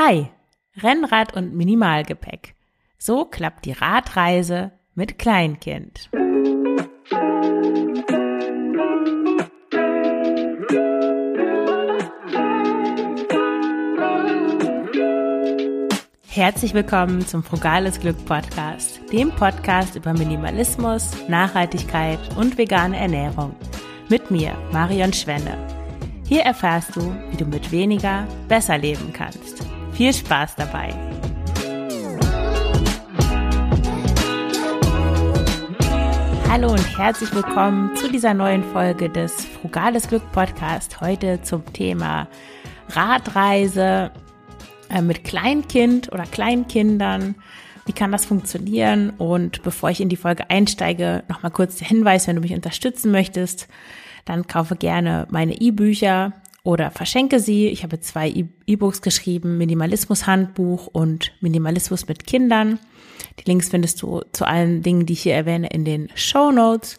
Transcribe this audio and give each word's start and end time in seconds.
Hi, 0.00 0.30
Rennrad 0.80 1.34
und 1.34 1.56
Minimalgepäck. 1.56 2.54
So 2.98 3.24
klappt 3.24 3.64
die 3.64 3.72
Radreise 3.72 4.70
mit 4.94 5.18
Kleinkind. 5.18 6.08
Herzlich 16.28 16.74
willkommen 16.74 17.26
zum 17.26 17.42
Frugales 17.42 17.98
Glück 17.98 18.24
Podcast, 18.24 19.00
dem 19.10 19.32
Podcast 19.32 19.96
über 19.96 20.12
Minimalismus, 20.12 21.10
Nachhaltigkeit 21.26 22.20
und 22.36 22.56
vegane 22.56 22.96
Ernährung. 22.96 23.56
Mit 24.08 24.30
mir, 24.30 24.56
Marion 24.70 25.12
Schwenne. 25.12 25.58
Hier 26.24 26.42
erfährst 26.42 26.94
du, 26.94 27.00
wie 27.32 27.36
du 27.36 27.46
mit 27.46 27.72
weniger 27.72 28.28
besser 28.46 28.78
leben 28.78 29.12
kannst. 29.12 29.66
Viel 29.98 30.14
Spaß 30.14 30.54
dabei! 30.54 30.94
Hallo 36.48 36.70
und 36.70 36.96
herzlich 36.96 37.34
willkommen 37.34 37.96
zu 37.96 38.08
dieser 38.08 38.32
neuen 38.32 38.62
Folge 38.62 39.10
des 39.10 39.44
Frugales 39.44 40.06
Glück 40.06 40.22
Podcast. 40.30 41.00
Heute 41.00 41.42
zum 41.42 41.64
Thema 41.72 42.28
Radreise 42.90 44.12
äh, 44.88 45.02
mit 45.02 45.24
Kleinkind 45.24 46.12
oder 46.12 46.26
Kleinkindern. 46.26 47.34
Wie 47.84 47.92
kann 47.92 48.12
das 48.12 48.24
funktionieren? 48.24 49.10
Und 49.18 49.64
bevor 49.64 49.90
ich 49.90 50.00
in 50.00 50.08
die 50.08 50.14
Folge 50.14 50.48
einsteige, 50.48 51.24
nochmal 51.26 51.50
kurz 51.50 51.74
der 51.74 51.88
Hinweis, 51.88 52.28
wenn 52.28 52.36
du 52.36 52.42
mich 52.42 52.54
unterstützen 52.54 53.10
möchtest, 53.10 53.66
dann 54.26 54.46
kaufe 54.46 54.76
gerne 54.76 55.26
meine 55.28 55.60
E-Bücher 55.60 56.34
oder 56.68 56.90
verschenke 56.90 57.40
sie. 57.40 57.68
Ich 57.68 57.82
habe 57.82 57.98
zwei 58.00 58.28
e- 58.28 58.44
E-Books 58.66 59.00
geschrieben, 59.00 59.56
Minimalismus 59.56 60.26
Handbuch 60.26 60.86
und 60.86 61.32
Minimalismus 61.40 62.06
mit 62.08 62.26
Kindern. 62.26 62.78
Die 63.40 63.44
Links 63.46 63.70
findest 63.70 64.02
du 64.02 64.20
zu 64.32 64.46
allen 64.46 64.82
Dingen, 64.82 65.06
die 65.06 65.14
ich 65.14 65.22
hier 65.22 65.34
erwähne, 65.34 65.68
in 65.68 65.86
den 65.86 66.10
Show 66.14 66.52
Notes. 66.52 66.98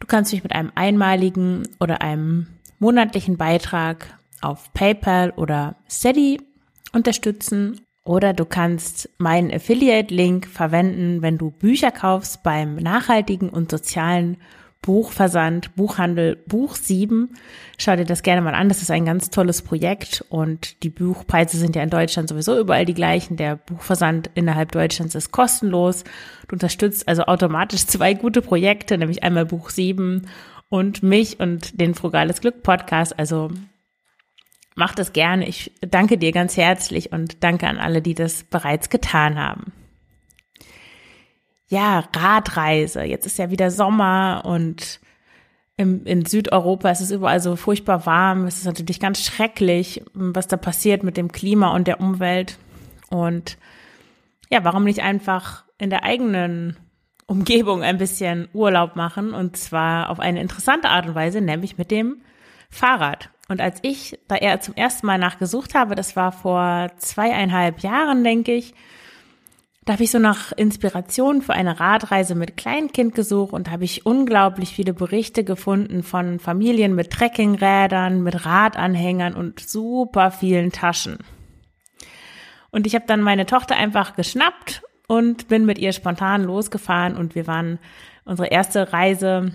Du 0.00 0.08
kannst 0.08 0.32
mich 0.32 0.42
mit 0.42 0.52
einem 0.52 0.72
einmaligen 0.74 1.68
oder 1.78 2.02
einem 2.02 2.48
monatlichen 2.80 3.36
Beitrag 3.36 4.18
auf 4.40 4.72
PayPal 4.74 5.30
oder 5.36 5.76
Steady 5.88 6.40
unterstützen 6.92 7.82
oder 8.02 8.32
du 8.32 8.44
kannst 8.44 9.08
meinen 9.18 9.52
Affiliate-Link 9.52 10.48
verwenden, 10.48 11.22
wenn 11.22 11.38
du 11.38 11.52
Bücher 11.52 11.92
kaufst 11.92 12.42
beim 12.42 12.74
nachhaltigen 12.74 13.48
und 13.48 13.70
sozialen 13.70 14.38
Buchversand, 14.82 15.76
Buchhandel, 15.76 16.36
Buch 16.46 16.74
7. 16.74 17.30
Schau 17.78 17.94
dir 17.94 18.04
das 18.04 18.24
gerne 18.24 18.42
mal 18.42 18.54
an. 18.54 18.68
Das 18.68 18.82
ist 18.82 18.90
ein 18.90 19.04
ganz 19.04 19.30
tolles 19.30 19.62
Projekt 19.62 20.24
und 20.28 20.82
die 20.82 20.90
Buchpreise 20.90 21.56
sind 21.56 21.76
ja 21.76 21.84
in 21.84 21.90
Deutschland 21.90 22.28
sowieso 22.28 22.58
überall 22.58 22.84
die 22.84 22.92
gleichen. 22.92 23.36
Der 23.36 23.54
Buchversand 23.56 24.30
innerhalb 24.34 24.72
Deutschlands 24.72 25.14
ist 25.14 25.30
kostenlos. 25.30 26.02
Du 26.48 26.54
unterstützt 26.54 27.06
also 27.06 27.22
automatisch 27.22 27.86
zwei 27.86 28.12
gute 28.14 28.42
Projekte, 28.42 28.98
nämlich 28.98 29.22
einmal 29.22 29.46
Buch 29.46 29.70
7 29.70 30.26
und 30.68 31.02
mich 31.04 31.38
und 31.38 31.80
den 31.80 31.94
Frugales 31.94 32.40
Glück 32.40 32.64
Podcast. 32.64 33.16
Also 33.16 33.52
mach 34.74 34.96
das 34.96 35.12
gerne. 35.12 35.46
Ich 35.46 35.70
danke 35.80 36.18
dir 36.18 36.32
ganz 36.32 36.56
herzlich 36.56 37.12
und 37.12 37.44
danke 37.44 37.68
an 37.68 37.78
alle, 37.78 38.02
die 38.02 38.14
das 38.14 38.42
bereits 38.42 38.90
getan 38.90 39.38
haben 39.38 39.72
ja, 41.72 42.04
Radreise. 42.14 43.02
Jetzt 43.02 43.24
ist 43.24 43.38
ja 43.38 43.50
wieder 43.50 43.70
Sommer 43.70 44.42
und 44.44 45.00
im, 45.78 46.04
in 46.04 46.26
Südeuropa 46.26 46.90
ist 46.90 47.00
es 47.00 47.10
überall 47.10 47.40
so 47.40 47.56
furchtbar 47.56 48.04
warm. 48.04 48.44
Es 48.44 48.58
ist 48.58 48.66
natürlich 48.66 49.00
ganz 49.00 49.24
schrecklich, 49.24 50.02
was 50.12 50.46
da 50.46 50.58
passiert 50.58 51.02
mit 51.02 51.16
dem 51.16 51.32
Klima 51.32 51.74
und 51.74 51.88
der 51.88 51.98
Umwelt. 51.98 52.58
Und 53.08 53.56
ja, 54.50 54.62
warum 54.64 54.84
nicht 54.84 55.00
einfach 55.00 55.64
in 55.78 55.88
der 55.88 56.04
eigenen 56.04 56.76
Umgebung 57.26 57.82
ein 57.82 57.96
bisschen 57.96 58.48
Urlaub 58.52 58.94
machen 58.94 59.32
und 59.32 59.56
zwar 59.56 60.10
auf 60.10 60.20
eine 60.20 60.42
interessante 60.42 60.90
Art 60.90 61.06
und 61.06 61.14
Weise, 61.14 61.40
nämlich 61.40 61.78
mit 61.78 61.90
dem 61.90 62.20
Fahrrad. 62.68 63.30
Und 63.48 63.62
als 63.62 63.78
ich 63.80 64.18
da 64.28 64.36
eher 64.36 64.60
zum 64.60 64.74
ersten 64.74 65.06
Mal 65.06 65.18
nachgesucht 65.18 65.74
habe, 65.74 65.94
das 65.94 66.16
war 66.16 66.32
vor 66.32 66.90
zweieinhalb 66.98 67.80
Jahren, 67.80 68.24
denke 68.24 68.52
ich, 68.52 68.74
da 69.84 69.94
habe 69.94 70.04
ich 70.04 70.12
so 70.12 70.20
nach 70.20 70.52
Inspiration 70.52 71.42
für 71.42 71.54
eine 71.54 71.80
Radreise 71.80 72.36
mit 72.36 72.56
Kleinkind 72.56 73.16
gesucht 73.16 73.52
und 73.52 73.70
habe 73.70 73.84
ich 73.84 74.06
unglaublich 74.06 74.74
viele 74.74 74.94
Berichte 74.94 75.42
gefunden 75.42 76.04
von 76.04 76.38
Familien 76.38 76.94
mit 76.94 77.10
Trekkingrädern, 77.10 78.22
mit 78.22 78.46
Radanhängern 78.46 79.34
und 79.34 79.58
super 79.58 80.30
vielen 80.30 80.70
Taschen. 80.70 81.18
Und 82.70 82.86
ich 82.86 82.94
habe 82.94 83.06
dann 83.08 83.22
meine 83.22 83.44
Tochter 83.44 83.76
einfach 83.76 84.14
geschnappt 84.14 84.82
und 85.08 85.48
bin 85.48 85.66
mit 85.66 85.78
ihr 85.78 85.92
spontan 85.92 86.44
losgefahren 86.44 87.16
und 87.16 87.34
wir 87.34 87.48
waren 87.48 87.80
unsere 88.24 88.48
erste 88.48 88.92
Reise, 88.92 89.52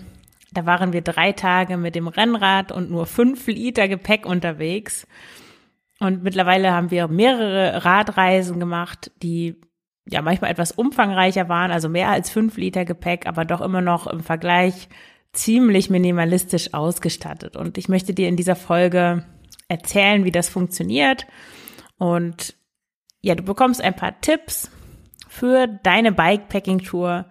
da 0.52 0.66
waren 0.66 0.92
wir 0.92 1.00
drei 1.00 1.32
Tage 1.32 1.78
mit 1.78 1.94
dem 1.94 2.06
Rennrad 2.06 2.70
und 2.70 2.90
nur 2.90 3.06
fünf 3.06 3.46
Liter 3.46 3.88
Gepäck 3.88 4.26
unterwegs. 4.26 5.06
Und 6.00 6.22
mittlerweile 6.22 6.72
haben 6.72 6.90
wir 6.90 7.08
mehrere 7.08 7.84
Radreisen 7.84 8.60
gemacht, 8.60 9.10
die 9.22 9.56
ja 10.10 10.22
manchmal 10.22 10.50
etwas 10.50 10.72
umfangreicher 10.72 11.48
waren, 11.48 11.70
also 11.70 11.88
mehr 11.88 12.08
als 12.08 12.30
fünf 12.30 12.56
Liter 12.56 12.84
Gepäck, 12.84 13.26
aber 13.26 13.44
doch 13.44 13.60
immer 13.60 13.80
noch 13.80 14.06
im 14.06 14.20
Vergleich 14.20 14.88
ziemlich 15.32 15.90
minimalistisch 15.90 16.74
ausgestattet. 16.74 17.56
Und 17.56 17.78
ich 17.78 17.88
möchte 17.88 18.14
dir 18.14 18.28
in 18.28 18.36
dieser 18.36 18.56
Folge 18.56 19.24
erzählen, 19.68 20.24
wie 20.24 20.32
das 20.32 20.48
funktioniert. 20.48 21.26
Und 21.98 22.56
ja, 23.20 23.34
du 23.34 23.42
bekommst 23.42 23.82
ein 23.82 23.94
paar 23.94 24.20
Tipps 24.20 24.70
für 25.28 25.66
deine 25.66 26.12
Bikepacking-Tour 26.12 27.26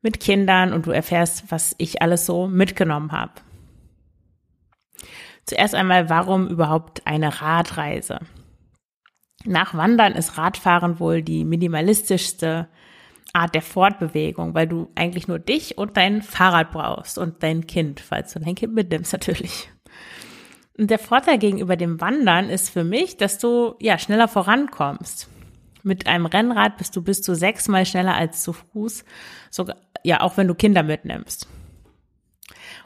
mit 0.00 0.20
Kindern 0.20 0.72
und 0.72 0.86
du 0.86 0.90
erfährst, 0.90 1.50
was 1.50 1.74
ich 1.78 2.02
alles 2.02 2.26
so 2.26 2.48
mitgenommen 2.48 3.12
habe. 3.12 3.32
Zuerst 5.44 5.74
einmal, 5.74 6.08
warum 6.08 6.48
überhaupt 6.48 7.06
eine 7.06 7.40
Radreise? 7.40 8.20
Nach 9.44 9.74
Wandern 9.74 10.12
ist 10.12 10.38
Radfahren 10.38 11.00
wohl 11.00 11.22
die 11.22 11.44
minimalistischste 11.44 12.68
Art 13.32 13.54
der 13.54 13.62
Fortbewegung, 13.62 14.54
weil 14.54 14.66
du 14.66 14.90
eigentlich 14.94 15.26
nur 15.26 15.38
dich 15.38 15.78
und 15.78 15.96
dein 15.96 16.22
Fahrrad 16.22 16.70
brauchst 16.70 17.18
und 17.18 17.42
dein 17.42 17.66
Kind, 17.66 18.00
falls 18.00 18.32
du 18.32 18.40
dein 18.40 18.54
Kind 18.54 18.74
mitnimmst 18.74 19.12
natürlich. 19.12 19.70
Und 20.76 20.90
der 20.90 20.98
Vorteil 20.98 21.38
gegenüber 21.38 21.76
dem 21.76 22.00
Wandern 22.00 22.48
ist 22.48 22.70
für 22.70 22.84
mich, 22.84 23.16
dass 23.16 23.38
du 23.38 23.74
ja 23.80 23.98
schneller 23.98 24.28
vorankommst. 24.28 25.28
Mit 25.82 26.06
einem 26.06 26.26
Rennrad 26.26 26.76
bist 26.76 26.94
du 26.94 27.02
bis 27.02 27.22
zu 27.22 27.34
sechsmal 27.34 27.86
schneller 27.86 28.14
als 28.14 28.42
zu 28.42 28.52
Fuß, 28.52 29.04
sogar 29.50 29.76
ja 30.04 30.20
auch 30.20 30.36
wenn 30.36 30.48
du 30.48 30.54
Kinder 30.54 30.82
mitnimmst. 30.82 31.48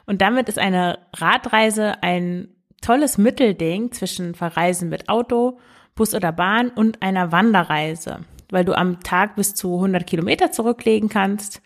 Und 0.05 0.21
damit 0.21 0.49
ist 0.49 0.59
eine 0.59 0.99
Radreise 1.13 2.01
ein 2.01 2.49
tolles 2.81 3.17
Mittelding 3.17 3.91
zwischen 3.91 4.33
Verreisen 4.33 4.89
mit 4.89 5.09
Auto 5.09 5.59
Bus 5.97 6.15
oder 6.15 6.31
Bahn 6.31 6.69
und 6.69 7.01
einer 7.01 7.33
Wanderreise, 7.33 8.19
weil 8.49 8.63
du 8.63 8.77
am 8.77 9.01
Tag 9.01 9.35
bis 9.35 9.53
zu 9.53 9.75
100 9.75 10.07
Kilometer 10.07 10.51
zurücklegen 10.53 11.09
kannst, 11.09 11.61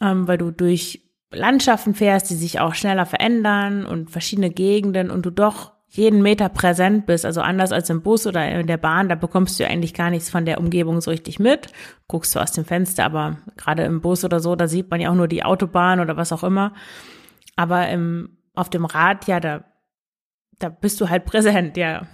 ähm, 0.00 0.26
weil 0.26 0.38
du 0.38 0.50
durch 0.50 1.02
Landschaften 1.30 1.94
fährst, 1.94 2.30
die 2.30 2.36
sich 2.36 2.60
auch 2.60 2.74
schneller 2.74 3.04
verändern 3.04 3.84
und 3.84 4.10
verschiedene 4.10 4.50
Gegenden 4.50 5.10
und 5.10 5.26
du 5.26 5.30
doch 5.30 5.74
jeden 5.88 6.22
Meter 6.22 6.48
präsent 6.48 7.06
bist, 7.06 7.24
also 7.24 7.40
anders 7.40 7.70
als 7.70 7.88
im 7.88 8.02
Bus 8.02 8.26
oder 8.26 8.48
in 8.48 8.66
der 8.66 8.78
Bahn, 8.78 9.08
da 9.08 9.14
bekommst 9.14 9.60
du 9.60 9.66
eigentlich 9.66 9.94
gar 9.94 10.10
nichts 10.10 10.28
von 10.28 10.44
der 10.44 10.58
Umgebung 10.58 11.00
so 11.00 11.12
richtig 11.12 11.38
mit. 11.38 11.68
Guckst 12.08 12.34
du 12.34 12.40
aus 12.40 12.50
dem 12.50 12.64
Fenster, 12.64 13.04
aber 13.04 13.38
gerade 13.56 13.84
im 13.84 14.00
Bus 14.00 14.24
oder 14.24 14.40
so, 14.40 14.56
da 14.56 14.66
sieht 14.66 14.90
man 14.90 15.00
ja 15.00 15.10
auch 15.10 15.14
nur 15.14 15.28
die 15.28 15.44
Autobahn 15.44 16.00
oder 16.00 16.16
was 16.16 16.32
auch 16.32 16.42
immer. 16.42 16.74
Aber 17.54 17.88
im, 17.90 18.38
auf 18.54 18.70
dem 18.70 18.86
Rad, 18.86 19.28
ja, 19.28 19.38
da, 19.38 19.62
da 20.58 20.68
bist 20.68 21.00
du 21.00 21.10
halt 21.10 21.24
präsent, 21.26 21.76
ja. 21.76 22.08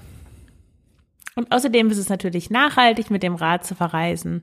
Und 1.41 1.53
außerdem 1.53 1.89
ist 1.89 1.97
es 1.97 2.11
natürlich 2.11 2.51
nachhaltig, 2.51 3.11
mit 3.11 3.23
dem 3.23 3.35
Rad 3.35 3.65
zu 3.65 3.75
verreisen. 3.75 4.43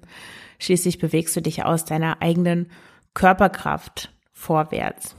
Schließlich 0.58 0.98
bewegst 0.98 1.36
du 1.36 1.44
dich 1.44 1.64
aus 1.64 1.86
deiner 1.86 2.24
eigenen 2.24 2.72
Körperkraft 3.14 4.12
vorwärts. 4.34 5.16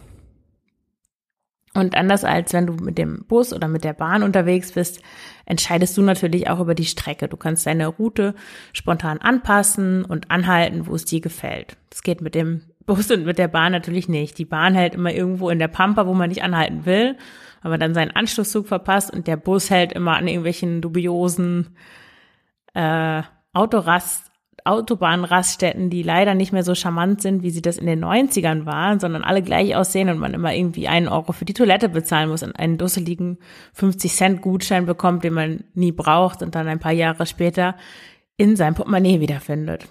Und 1.75 1.95
anders 1.95 2.25
als 2.25 2.53
wenn 2.53 2.67
du 2.67 2.73
mit 2.73 2.99
dem 2.99 3.25
Bus 3.29 3.53
oder 3.53 3.69
mit 3.69 3.85
der 3.85 3.93
Bahn 3.93 4.25
unterwegs 4.25 4.73
bist, 4.73 5.01
entscheidest 5.47 5.97
du 5.97 6.03
natürlich 6.03 6.51
auch 6.51 6.59
über 6.59 6.75
die 6.75 6.85
Strecke. 6.85 7.29
Du 7.29 7.37
kannst 7.37 7.65
deine 7.65 7.87
Route 7.87 8.35
spontan 8.73 9.19
anpassen 9.19 10.05
und 10.05 10.33
anhalten, 10.33 10.89
wo 10.89 10.97
es 10.97 11.05
dir 11.05 11.21
gefällt. 11.21 11.77
Das 11.91 12.03
geht 12.03 12.21
mit 12.21 12.35
dem 12.35 12.63
Bus 12.89 13.09
und 13.13 13.25
mit 13.25 13.39
der 13.39 13.47
Bahn 13.47 13.71
natürlich 13.71 14.09
nicht. 14.09 14.37
Die 14.39 14.45
Bahn 14.45 14.75
hält 14.75 14.95
immer 14.95 15.13
irgendwo 15.13 15.49
in 15.49 15.61
der 15.61 15.69
Pampa, 15.69 16.09
wo 16.09 16.15
man 16.15 16.29
nicht 16.29 16.43
anhalten 16.43 16.87
will 16.87 17.17
aber 17.63 17.79
dann 17.79 17.95
seinen 17.95 18.13
Anschlusszug 18.13 18.67
verpasst 18.67 19.13
und 19.13 19.27
der 19.27 19.37
Bus 19.37 19.71
hält 19.71 19.93
immer 19.93 20.17
an 20.17 20.29
irgendwelchen 20.29 20.81
dubiosen 20.81 21.77
äh, 22.75 23.23
Autorast, 23.53 24.31
Autobahnraststätten, 24.65 25.89
die 25.89 26.03
leider 26.03 26.35
nicht 26.35 26.53
mehr 26.53 26.63
so 26.63 26.75
charmant 26.75 27.23
sind, 27.23 27.43
wie 27.43 27.51
sie 27.51 27.63
das 27.63 27.79
in 27.79 27.87
den 27.87 28.05
90ern 28.05 28.67
waren, 28.67 29.01
sondern 29.01 29.25
alle 29.25 29.43
gleich 29.43 29.75
aussehen 29.75 30.11
und 30.11 30.19
man 30.19 30.35
immer 30.35 30.55
irgendwie 30.55 30.89
einen 30.89 31.09
Euro 31.09 31.33
für 31.33 31.47
die 31.47 31.55
Toilette 31.55 31.89
bezahlen 31.89 32.29
muss 32.29 32.43
und 32.43 32.59
einen 32.59 32.77
dusseligen 32.77 33.39
50 33.73 34.13
Cent 34.13 34.43
Gutschein 34.43 34.85
bekommt, 34.85 35.25
den 35.25 35.33
man 35.33 35.65
nie 35.75 35.93
braucht 35.93 36.43
und 36.43 36.55
dann 36.55 36.69
ein 36.69 36.81
paar 36.81 36.93
Jahre 36.93 37.25
später 37.25 37.77
in 38.37 38.57
seinem 38.57 38.75
Portemonnaie 38.75 39.21
wiederfindet. 39.21 39.89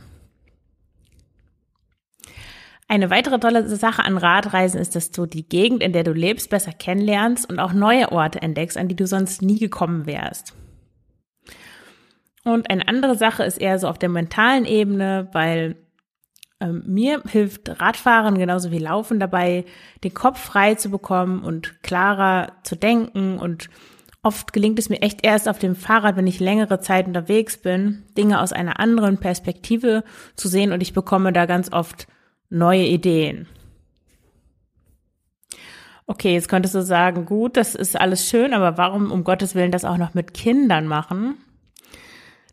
Eine 2.89 3.09
weitere 3.09 3.39
tolle 3.39 3.67
Sache 3.67 4.03
an 4.03 4.17
Radreisen 4.17 4.79
ist, 4.79 4.95
dass 4.95 5.11
du 5.11 5.25
die 5.25 5.47
Gegend, 5.47 5.83
in 5.83 5.91
der 5.91 6.03
du 6.03 6.13
lebst, 6.13 6.49
besser 6.49 6.71
kennenlernst 6.71 7.49
und 7.49 7.59
auch 7.59 7.73
neue 7.73 8.11
Orte 8.11 8.41
entdeckst, 8.41 8.77
an 8.77 8.87
die 8.87 8.95
du 8.95 9.05
sonst 9.05 9.41
nie 9.41 9.59
gekommen 9.59 10.05
wärst. 10.05 10.53
Und 12.45 12.69
eine 12.69 12.87
andere 12.87 13.17
Sache 13.17 13.43
ist 13.43 13.57
eher 13.57 13.77
so 13.77 13.89
auf 13.89 13.99
der 13.99 14.07
mentalen 14.07 14.63
Ebene, 14.63 15.27
weil 15.33 15.75
ähm, 16.61 16.83
mir 16.87 17.21
hilft 17.27 17.81
Radfahren 17.81 18.37
genauso 18.37 18.71
wie 18.71 18.79
Laufen 18.79 19.19
dabei, 19.19 19.65
den 20.05 20.13
Kopf 20.13 20.39
frei 20.39 20.75
zu 20.75 20.89
bekommen 20.89 21.43
und 21.43 21.83
klarer 21.83 22.53
zu 22.63 22.77
denken. 22.77 23.37
Und 23.37 23.69
oft 24.23 24.53
gelingt 24.53 24.79
es 24.79 24.87
mir 24.87 25.01
echt 25.01 25.25
erst 25.25 25.49
auf 25.49 25.59
dem 25.59 25.75
Fahrrad, 25.75 26.15
wenn 26.15 26.25
ich 26.25 26.39
längere 26.39 26.79
Zeit 26.79 27.05
unterwegs 27.05 27.57
bin, 27.57 28.05
Dinge 28.17 28.39
aus 28.39 28.53
einer 28.53 28.79
anderen 28.79 29.17
Perspektive 29.17 30.05
zu 30.37 30.47
sehen 30.47 30.71
und 30.71 30.81
ich 30.81 30.93
bekomme 30.93 31.33
da 31.33 31.47
ganz 31.47 31.73
oft 31.73 32.07
neue 32.49 32.85
Ideen. 32.85 33.47
Okay, 36.05 36.33
jetzt 36.33 36.47
könntest 36.47 36.73
du 36.73 36.81
sagen, 36.81 37.25
gut, 37.25 37.57
das 37.57 37.75
ist 37.75 37.99
alles 37.99 38.29
schön, 38.29 38.53
aber 38.53 38.77
warum 38.77 39.11
um 39.11 39.25
Gottes 39.25 39.55
Willen 39.55 39.71
das 39.71 39.83
auch 39.83 39.97
noch 39.97 40.13
mit 40.13 40.33
Kindern 40.33 40.87
machen? 40.87 41.35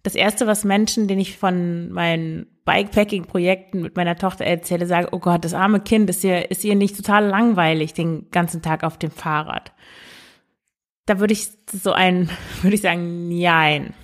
Das 0.02 0.17
erste, 0.17 0.46
was 0.46 0.64
Menschen, 0.64 1.06
denen 1.06 1.20
ich 1.20 1.38
von 1.38 1.91
meinen 1.93 2.46
Bikepacking-Projekten 2.64 3.81
mit 3.81 3.96
meiner 3.96 4.17
Tochter 4.17 4.44
erzähle, 4.44 4.87
sagen, 4.87 5.08
oh 5.12 5.20
Gott, 5.20 5.44
das 5.44 5.55
arme 5.55 5.81
Kind, 5.81 6.11
ist 6.11 6.25
ihr, 6.25 6.50
ist 6.50 6.64
ihr 6.64 6.75
nicht 6.75 6.96
total 6.96 7.26
langweilig 7.26 7.94
den 7.94 8.31
ganzen 8.31 8.61
Tag 8.61 8.82
auf 8.82 8.99
dem 8.99 9.11
Fahrrad? 9.11 9.73
Da 11.06 11.20
würde 11.20 11.32
ich 11.32 11.49
so 11.73 11.93
ein, 11.93 12.29
würde 12.62 12.75
ich 12.75 12.82
sagen, 12.82 13.29
nein. 13.29 13.94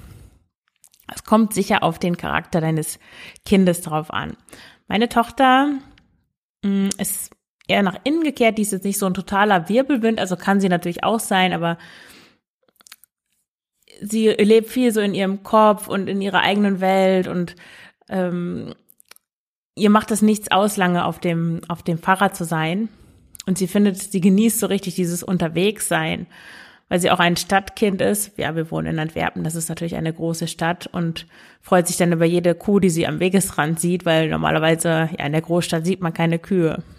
Es 1.15 1.25
kommt 1.25 1.55
sicher 1.55 1.83
auf 1.83 1.99
den 1.99 2.17
Charakter 2.17 2.61
deines 2.61 2.99
Kindes 3.45 3.81
drauf 3.81 4.13
an. 4.13 4.37
Meine 4.89 5.09
Tochter 5.09 5.71
mh, 6.63 6.71
mm, 6.71 6.89
ist 6.99 7.31
eher 7.69 7.83
nach 7.83 8.01
innen 8.05 8.23
gekehrt, 8.23 8.59
die 8.59 8.63
ist 8.63 8.73
jetzt 8.73 8.85
nicht 8.85 8.99
so 8.99 9.07
ein 9.07 9.15
totaler 9.15 9.69
Wirbelwind, 9.69 10.19
also 10.19 10.37
kann 10.37 10.61
sie 10.61 10.69
natürlich 10.69 11.05
auch 11.05 11.21
sein, 11.21 11.53
aber 11.53 11.79
sie 14.01 14.29
lebt 14.29 14.69
viel 14.69 14.93
so 14.93 15.01
in 15.01 15.15
ihrem 15.15 15.43
Kopf 15.43 15.89
und 15.89 16.09
in 16.09 16.21
ihrer 16.21 16.41
eigenen 16.41 16.81
Welt 16.81 17.29
und 17.29 17.55
ähm, 18.09 18.75
ihr 19.77 19.91
macht 19.91 20.11
es 20.11 20.23
nichts 20.23 20.51
aus, 20.51 20.77
lange 20.77 21.05
auf 21.05 21.21
dem, 21.21 21.61
auf 21.69 21.83
dem 21.83 21.99
Fahrrad 21.99 22.37
zu 22.37 22.45
sein. 22.45 22.89
Und 23.47 23.57
sie 23.57 23.67
findet, 23.67 23.97
sie 23.99 24.21
genießt 24.21 24.61
so 24.61 24.67
richtig 24.67 24.95
dieses 24.95 25.23
Unterwegssein 25.23 26.27
weil 26.91 27.01
sie 27.01 27.11
auch 27.11 27.21
ein 27.21 27.37
Stadtkind 27.37 28.03
ist. 28.03 28.37
Ja, 28.37 28.55
wir 28.57 28.71
wohnen 28.71 28.89
in 28.89 28.99
Antwerpen, 28.99 29.45
das 29.45 29.55
ist 29.55 29.71
natürlich 29.71 29.95
eine 29.95 30.13
große 30.13 30.49
Stadt 30.49 30.89
und 30.89 31.27
freut 31.63 31.87
sich 31.87 31.97
dann 31.97 32.13
über 32.13 32.27
jede 32.27 32.55
Kuh, 32.55 32.81
die 32.81 32.91
sie 32.91 33.07
am 33.07 33.21
Wegesrand 33.21 33.81
sieht, 33.81 34.05
weil 34.05 34.29
normalerweise 34.29 35.09
ja 35.17 35.25
in 35.25 35.33
der 35.33 35.41
Großstadt 35.41 35.87
sieht 35.87 36.03
man 36.03 36.13
keine 36.13 36.39
Kühe. 36.39 36.83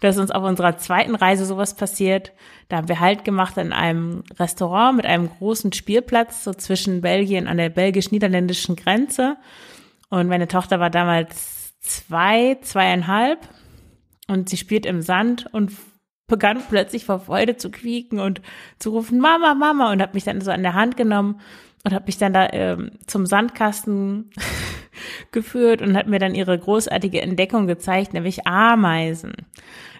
Das 0.00 0.16
ist 0.16 0.22
uns 0.22 0.30
auf 0.30 0.42
unserer 0.42 0.78
zweiten 0.78 1.14
Reise 1.14 1.44
sowas 1.44 1.76
passiert. 1.76 2.32
Da 2.70 2.78
haben 2.78 2.88
wir 2.88 3.00
Halt 3.00 3.26
gemacht 3.26 3.58
in 3.58 3.74
einem 3.74 4.24
Restaurant 4.38 4.96
mit 4.96 5.04
einem 5.04 5.28
großen 5.28 5.74
Spielplatz, 5.74 6.44
so 6.44 6.54
zwischen 6.54 7.02
Belgien 7.02 7.46
an 7.46 7.58
der 7.58 7.68
belgisch-niederländischen 7.68 8.76
Grenze. 8.76 9.36
Und 10.08 10.28
meine 10.28 10.48
Tochter 10.48 10.80
war 10.80 10.88
damals 10.88 11.74
zwei, 11.80 12.56
zweieinhalb 12.62 13.46
und 14.28 14.48
sie 14.48 14.56
spielt 14.56 14.86
im 14.86 15.02
Sand 15.02 15.44
und 15.52 15.72
begann 16.30 16.62
plötzlich 16.68 17.04
vor 17.04 17.20
Freude 17.20 17.56
zu 17.56 17.70
quieken 17.70 18.18
und 18.20 18.40
zu 18.78 18.90
rufen, 18.90 19.18
Mama, 19.18 19.54
Mama, 19.54 19.92
und 19.92 20.00
hat 20.00 20.14
mich 20.14 20.24
dann 20.24 20.40
so 20.40 20.50
an 20.50 20.62
der 20.62 20.74
Hand 20.74 20.96
genommen 20.96 21.40
und 21.84 21.92
hat 21.92 22.06
mich 22.06 22.16
dann 22.16 22.32
da 22.32 22.48
ähm, 22.52 22.92
zum 23.06 23.26
Sandkasten 23.26 24.30
geführt 25.32 25.82
und 25.82 25.96
hat 25.96 26.06
mir 26.06 26.18
dann 26.18 26.34
ihre 26.34 26.58
großartige 26.58 27.20
Entdeckung 27.20 27.66
gezeigt, 27.66 28.14
nämlich 28.14 28.46
Ameisen. 28.46 29.32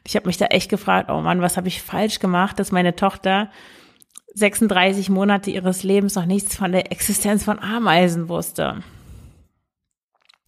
Ich 0.07 0.17
habe 0.17 0.27
mich 0.27 0.39
da 0.39 0.47
echt 0.47 0.71
gefragt, 0.71 1.11
oh 1.11 1.21
Mann, 1.21 1.43
was 1.43 1.57
habe 1.57 1.69
ich 1.69 1.83
falsch 1.83 2.21
gemacht, 2.21 2.59
dass 2.59 2.73
meine 2.73 2.97
Tochter 2.97 3.51
36 4.35 5.11
Monate 5.11 5.51
ihres 5.51 5.83
Lebens 5.83 6.15
noch 6.15 6.27
nichts 6.27 6.57
von 6.57 6.73
der 6.73 6.93
Existenz 6.93 7.45
von 7.45 7.59
Ameisen 7.59 8.29
wusste. 8.29 8.83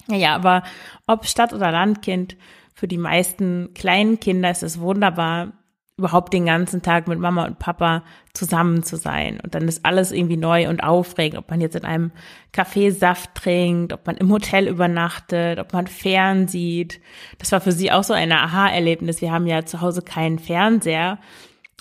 Naja, 0.06 0.34
aber 0.34 0.62
ob 1.06 1.26
Stadt- 1.26 1.52
oder 1.52 1.70
Landkind, 1.70 2.36
für 2.74 2.88
die 2.88 2.98
meisten 2.98 3.74
kleinen 3.74 4.18
Kinder 4.18 4.50
ist 4.50 4.62
es 4.62 4.80
wunderbar, 4.80 5.52
überhaupt 5.98 6.32
den 6.32 6.46
ganzen 6.46 6.82
Tag 6.82 7.06
mit 7.06 7.18
Mama 7.18 7.44
und 7.44 7.58
Papa 7.58 8.02
zusammen 8.32 8.82
zu 8.82 8.96
sein. 8.96 9.38
Und 9.42 9.54
dann 9.54 9.68
ist 9.68 9.84
alles 9.84 10.10
irgendwie 10.10 10.38
neu 10.38 10.68
und 10.68 10.82
aufregend, 10.82 11.38
ob 11.38 11.50
man 11.50 11.60
jetzt 11.60 11.76
in 11.76 11.84
einem 11.84 12.12
Café 12.54 12.90
Saft 12.90 13.34
trinkt, 13.34 13.92
ob 13.92 14.06
man 14.06 14.16
im 14.16 14.30
Hotel 14.30 14.68
übernachtet, 14.68 15.58
ob 15.58 15.72
man 15.72 15.86
fern 15.86 16.48
sieht. 16.48 17.00
Das 17.38 17.52
war 17.52 17.60
für 17.60 17.72
sie 17.72 17.92
auch 17.92 18.04
so 18.04 18.14
ein 18.14 18.32
Aha-Erlebnis. 18.32 19.20
Wir 19.20 19.32
haben 19.32 19.46
ja 19.46 19.64
zu 19.64 19.80
Hause 19.80 20.02
keinen 20.02 20.38
Fernseher. 20.38 21.18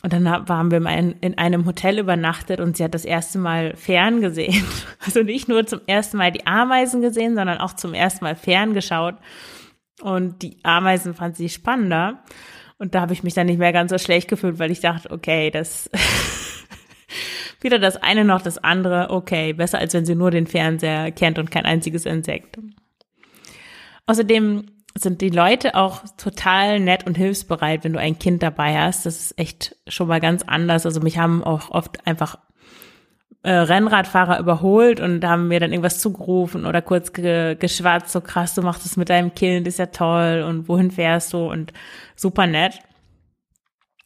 Und 0.03 0.13
dann 0.13 0.27
haben 0.27 0.71
wir 0.71 0.79
in 1.21 1.37
einem 1.37 1.65
Hotel 1.65 1.99
übernachtet 1.99 2.59
und 2.59 2.75
sie 2.75 2.83
hat 2.83 2.95
das 2.95 3.05
erste 3.05 3.37
Mal 3.37 3.75
fern 3.75 4.21
gesehen. 4.21 4.65
Also 5.03 5.23
nicht 5.23 5.47
nur 5.47 5.65
zum 5.65 5.81
ersten 5.87 6.17
Mal 6.17 6.31
die 6.31 6.45
Ameisen 6.45 7.01
gesehen, 7.01 7.35
sondern 7.35 7.57
auch 7.57 7.73
zum 7.73 7.95
ersten 7.95 8.23
Mal 8.23 8.35
fern 8.35 8.75
geschaut. 8.75 9.15
Und 9.99 10.43
die 10.43 10.57
Ameisen 10.63 11.15
fand 11.15 11.35
sie 11.37 11.49
spannender. 11.49 12.23
Und 12.81 12.95
da 12.95 13.01
habe 13.01 13.13
ich 13.13 13.21
mich 13.21 13.35
dann 13.35 13.45
nicht 13.45 13.59
mehr 13.59 13.73
ganz 13.73 13.91
so 13.91 13.99
schlecht 13.99 14.27
gefühlt, 14.27 14.57
weil 14.57 14.71
ich 14.71 14.79
dachte, 14.79 15.11
okay, 15.11 15.51
das 15.51 15.87
weder 17.61 17.77
das 17.77 17.95
eine 17.97 18.25
noch 18.25 18.41
das 18.41 18.57
andere, 18.57 19.11
okay, 19.11 19.53
besser 19.53 19.77
als 19.77 19.93
wenn 19.93 20.03
sie 20.03 20.15
nur 20.15 20.31
den 20.31 20.47
Fernseher 20.47 21.11
kennt 21.11 21.37
und 21.37 21.51
kein 21.51 21.65
einziges 21.65 22.07
Insekt. 22.07 22.57
Außerdem 24.07 24.65
sind 24.97 25.21
die 25.21 25.29
Leute 25.29 25.75
auch 25.75 26.01
total 26.17 26.79
nett 26.79 27.05
und 27.05 27.15
hilfsbereit, 27.15 27.83
wenn 27.83 27.93
du 27.93 27.99
ein 27.99 28.17
Kind 28.17 28.41
dabei 28.41 28.75
hast. 28.79 29.05
Das 29.05 29.25
ist 29.25 29.37
echt 29.37 29.75
schon 29.85 30.07
mal 30.07 30.19
ganz 30.19 30.41
anders. 30.41 30.87
Also 30.87 31.01
mich 31.01 31.19
haben 31.19 31.43
auch 31.43 31.69
oft 31.69 32.07
einfach 32.07 32.39
äh, 33.43 33.51
Rennradfahrer 33.51 34.39
überholt 34.39 34.99
und 34.99 35.25
haben 35.25 35.47
mir 35.47 35.59
dann 35.59 35.71
irgendwas 35.71 35.99
zugerufen 35.99 36.65
oder 36.65 36.81
kurz 36.81 37.11
ge 37.11 37.55
geschwatzt, 37.55 38.11
so 38.11 38.21
krass, 38.21 38.53
du 38.53 38.61
machst 38.61 38.85
es 38.85 38.97
mit 38.97 39.09
deinem 39.09 39.33
Kind, 39.33 39.67
ist 39.67 39.79
ja 39.79 39.87
toll 39.87 40.45
und 40.47 40.67
wohin 40.67 40.91
fährst 40.91 41.33
du 41.33 41.49
und 41.49 41.73
super 42.15 42.45
nett. 42.45 42.79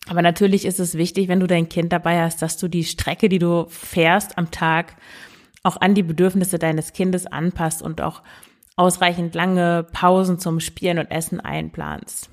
Aber 0.08 0.22
natürlich 0.22 0.66
ist 0.66 0.80
es 0.80 0.98
wichtig, 0.98 1.28
wenn 1.28 1.40
du 1.40 1.48
dein 1.48 1.68
Kind 1.68 1.92
dabei 1.92 2.22
hast, 2.22 2.42
dass 2.42 2.58
du 2.58 2.68
die 2.68 2.84
Strecke, 2.84 3.28
die 3.28 3.40
du 3.40 3.66
fährst 3.70 4.38
am 4.38 4.52
Tag, 4.52 4.96
auch 5.64 5.82
an 5.82 5.96
die 5.96 6.04
Bedürfnisse 6.04 6.60
deines 6.60 6.94
Kindes 6.94 7.26
anpasst 7.26 7.82
und 7.82 8.02
auch 8.02 8.22
ausreichend 8.76 9.34
lange 9.36 9.86
Pausen 9.92 10.38
zum 10.38 10.60
Spielen 10.60 11.00
und 11.00 11.12
Essen 11.12 11.40
einplanst. 11.40 12.30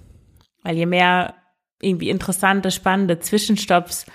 Weil 0.62 0.76
je 0.76 0.86
mehr 0.86 1.34
irgendwie 1.80 2.10
interessante, 2.10 2.70
spannende 2.70 3.18
Zwischenstopps 3.18 4.06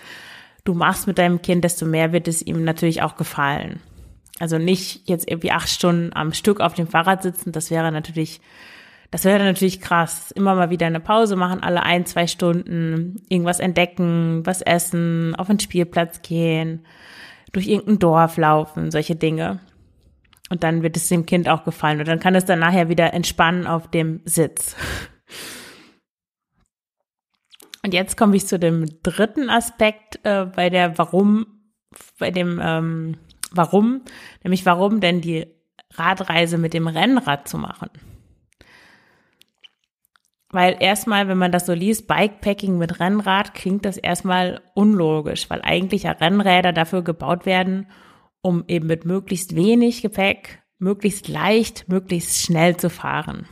du 0.67 0.73
machst 0.73 1.07
mit 1.07 1.17
deinem 1.17 1.41
Kind, 1.41 1.63
desto 1.63 1.85
mehr 1.85 2.11
wird 2.11 2.27
es 2.27 2.41
ihm 2.41 2.63
natürlich 2.63 3.01
auch 3.01 3.15
gefallen. 3.15 3.79
Also 4.39 4.57
nicht 4.57 5.07
jetzt 5.07 5.29
irgendwie 5.29 5.51
acht 5.51 5.69
Stunden 5.69 6.11
am 6.13 6.33
Stück 6.33 6.59
auf 6.59 6.73
dem 6.73 6.87
Fahrrad 6.87 7.23
sitzen, 7.23 7.51
das 7.51 7.71
wäre 7.71 7.91
natürlich, 7.91 8.41
das 9.09 9.23
wäre 9.23 9.43
natürlich 9.43 9.79
krass. 9.79 10.31
Immer 10.31 10.55
mal 10.55 10.69
wieder 10.69 10.85
eine 10.85 10.99
Pause 10.99 11.37
machen, 11.37 11.63
alle 11.63 11.83
ein, 11.83 12.05
zwei 12.05 12.27
Stunden, 12.27 13.23
irgendwas 13.29 13.59
entdecken, 13.59 14.45
was 14.45 14.61
essen, 14.61 15.33
auf 15.35 15.47
den 15.47 15.59
Spielplatz 15.59 16.21
gehen, 16.21 16.85
durch 17.53 17.67
irgendein 17.67 17.99
Dorf 17.99 18.37
laufen, 18.37 18.91
solche 18.91 19.15
Dinge. 19.15 19.59
Und 20.49 20.63
dann 20.63 20.83
wird 20.83 20.97
es 20.97 21.07
dem 21.07 21.25
Kind 21.25 21.49
auch 21.49 21.63
gefallen. 21.63 21.99
Und 21.99 22.07
dann 22.07 22.19
kann 22.19 22.35
es 22.35 22.45
dann 22.45 22.59
nachher 22.59 22.89
wieder 22.89 23.13
entspannen 23.13 23.67
auf 23.67 23.89
dem 23.89 24.21
Sitz. 24.25 24.75
Und 27.87 27.93
jetzt 27.93 28.17
komme 28.17 28.35
ich 28.35 28.45
zu 28.45 28.59
dem 28.59 29.01
dritten 29.01 29.49
Aspekt 29.49 30.19
äh, 30.23 30.45
bei 30.53 30.69
der 30.69 30.97
Warum, 30.97 31.47
bei 32.19 32.31
dem 32.31 32.59
ähm, 32.61 33.15
Warum, 33.51 34.01
nämlich 34.43 34.65
warum 34.65 34.99
denn 34.99 35.21
die 35.21 35.47
Radreise 35.93 36.57
mit 36.57 36.73
dem 36.73 36.87
Rennrad 36.87 37.47
zu 37.47 37.57
machen. 37.57 37.87
Weil 40.49 40.75
erstmal, 40.81 41.29
wenn 41.29 41.37
man 41.37 41.53
das 41.53 41.65
so 41.65 41.71
liest, 41.71 42.09
Bikepacking 42.09 42.77
mit 42.77 42.99
Rennrad, 42.99 43.53
klingt 43.53 43.85
das 43.85 43.95
erstmal 43.95 44.59
unlogisch, 44.73 45.49
weil 45.49 45.61
eigentlich 45.61 46.03
ja 46.03 46.11
Rennräder 46.11 46.73
dafür 46.73 47.03
gebaut 47.03 47.45
werden, 47.45 47.87
um 48.41 48.65
eben 48.67 48.87
mit 48.87 49.05
möglichst 49.05 49.55
wenig 49.55 50.01
Gepäck, 50.01 50.61
möglichst 50.77 51.29
leicht, 51.29 51.87
möglichst 51.87 52.41
schnell 52.41 52.75
zu 52.75 52.89
fahren. 52.89 53.47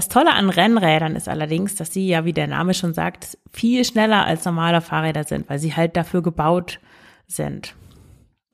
Das 0.00 0.08
Tolle 0.08 0.32
an 0.32 0.48
Rennrädern 0.48 1.14
ist 1.14 1.28
allerdings, 1.28 1.74
dass 1.74 1.92
sie 1.92 2.08
ja, 2.08 2.24
wie 2.24 2.32
der 2.32 2.46
Name 2.46 2.72
schon 2.72 2.94
sagt, 2.94 3.36
viel 3.52 3.84
schneller 3.84 4.24
als 4.24 4.46
normale 4.46 4.80
Fahrräder 4.80 5.24
sind, 5.24 5.50
weil 5.50 5.58
sie 5.58 5.76
halt 5.76 5.94
dafür 5.94 6.22
gebaut 6.22 6.80
sind. 7.26 7.74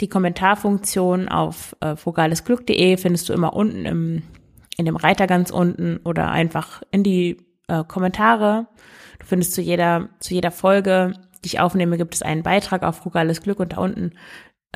die 0.00 0.08
Kommentarfunktion 0.08 1.28
auf 1.28 1.76
äh, 1.80 1.96
frugalesglück.de 1.96 2.96
findest 2.96 3.28
du 3.28 3.32
immer 3.32 3.54
unten 3.54 3.84
im, 3.84 4.22
in 4.76 4.84
dem 4.84 4.96
Reiter 4.96 5.26
ganz 5.26 5.50
unten 5.50 5.98
oder 6.04 6.30
einfach 6.30 6.82
in 6.90 7.02
die 7.02 7.38
äh, 7.68 7.82
Kommentare. 7.84 8.66
Du 9.18 9.26
findest 9.26 9.54
zu 9.54 9.62
jeder, 9.62 10.10
zu 10.20 10.34
jeder 10.34 10.50
Folge 10.50 11.14
die 11.46 11.54
ich 11.54 11.60
aufnehme, 11.60 11.96
gibt 11.96 12.14
es 12.14 12.22
einen 12.22 12.42
Beitrag 12.42 12.82
auf 12.82 12.96
Frugales 12.96 13.40
Glück 13.40 13.60
und 13.60 13.74
da 13.74 13.76
unten 13.76 14.10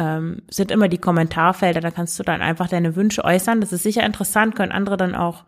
ähm, 0.01 0.41
sind 0.49 0.71
immer 0.71 0.89
die 0.89 0.99
Kommentarfelder. 0.99 1.83
Da 1.83 1.91
kannst 1.91 2.19
du 2.19 2.23
dann 2.23 2.41
einfach 2.41 2.69
deine 2.69 2.97
Wünsche 2.97 3.23
äußern. 3.23 3.61
Das 3.61 3.71
ist 3.71 3.83
sicher 3.83 4.05
interessant, 4.05 4.57
können 4.57 4.73
andere 4.73 4.97
dann 4.97 5.15
auch 5.15 5.45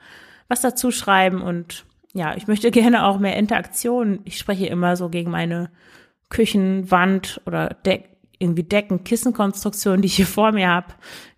was 0.48 0.60
dazu 0.60 0.90
schreiben 0.90 1.40
und 1.40 1.86
ja, 2.12 2.36
ich 2.36 2.46
möchte 2.46 2.70
gerne 2.82 3.06
auch 3.06 3.18
mehr 3.18 3.36
Interaktion. 3.36 4.20
Ich 4.24 4.36
spreche 4.36 4.66
immer 4.66 4.96
so 4.96 5.08
gegen 5.08 5.30
meine 5.30 5.70
Küchenwand 6.28 7.40
oder 7.46 7.70
Deck, 7.86 8.10
irgendwie 8.38 8.64
Decken, 8.64 9.04
Kissenkonstruktion, 9.04 10.02
die 10.02 10.06
ich 10.06 10.16
hier 10.16 10.26
vor 10.26 10.52
mir 10.52 10.68
habe. 10.68 10.88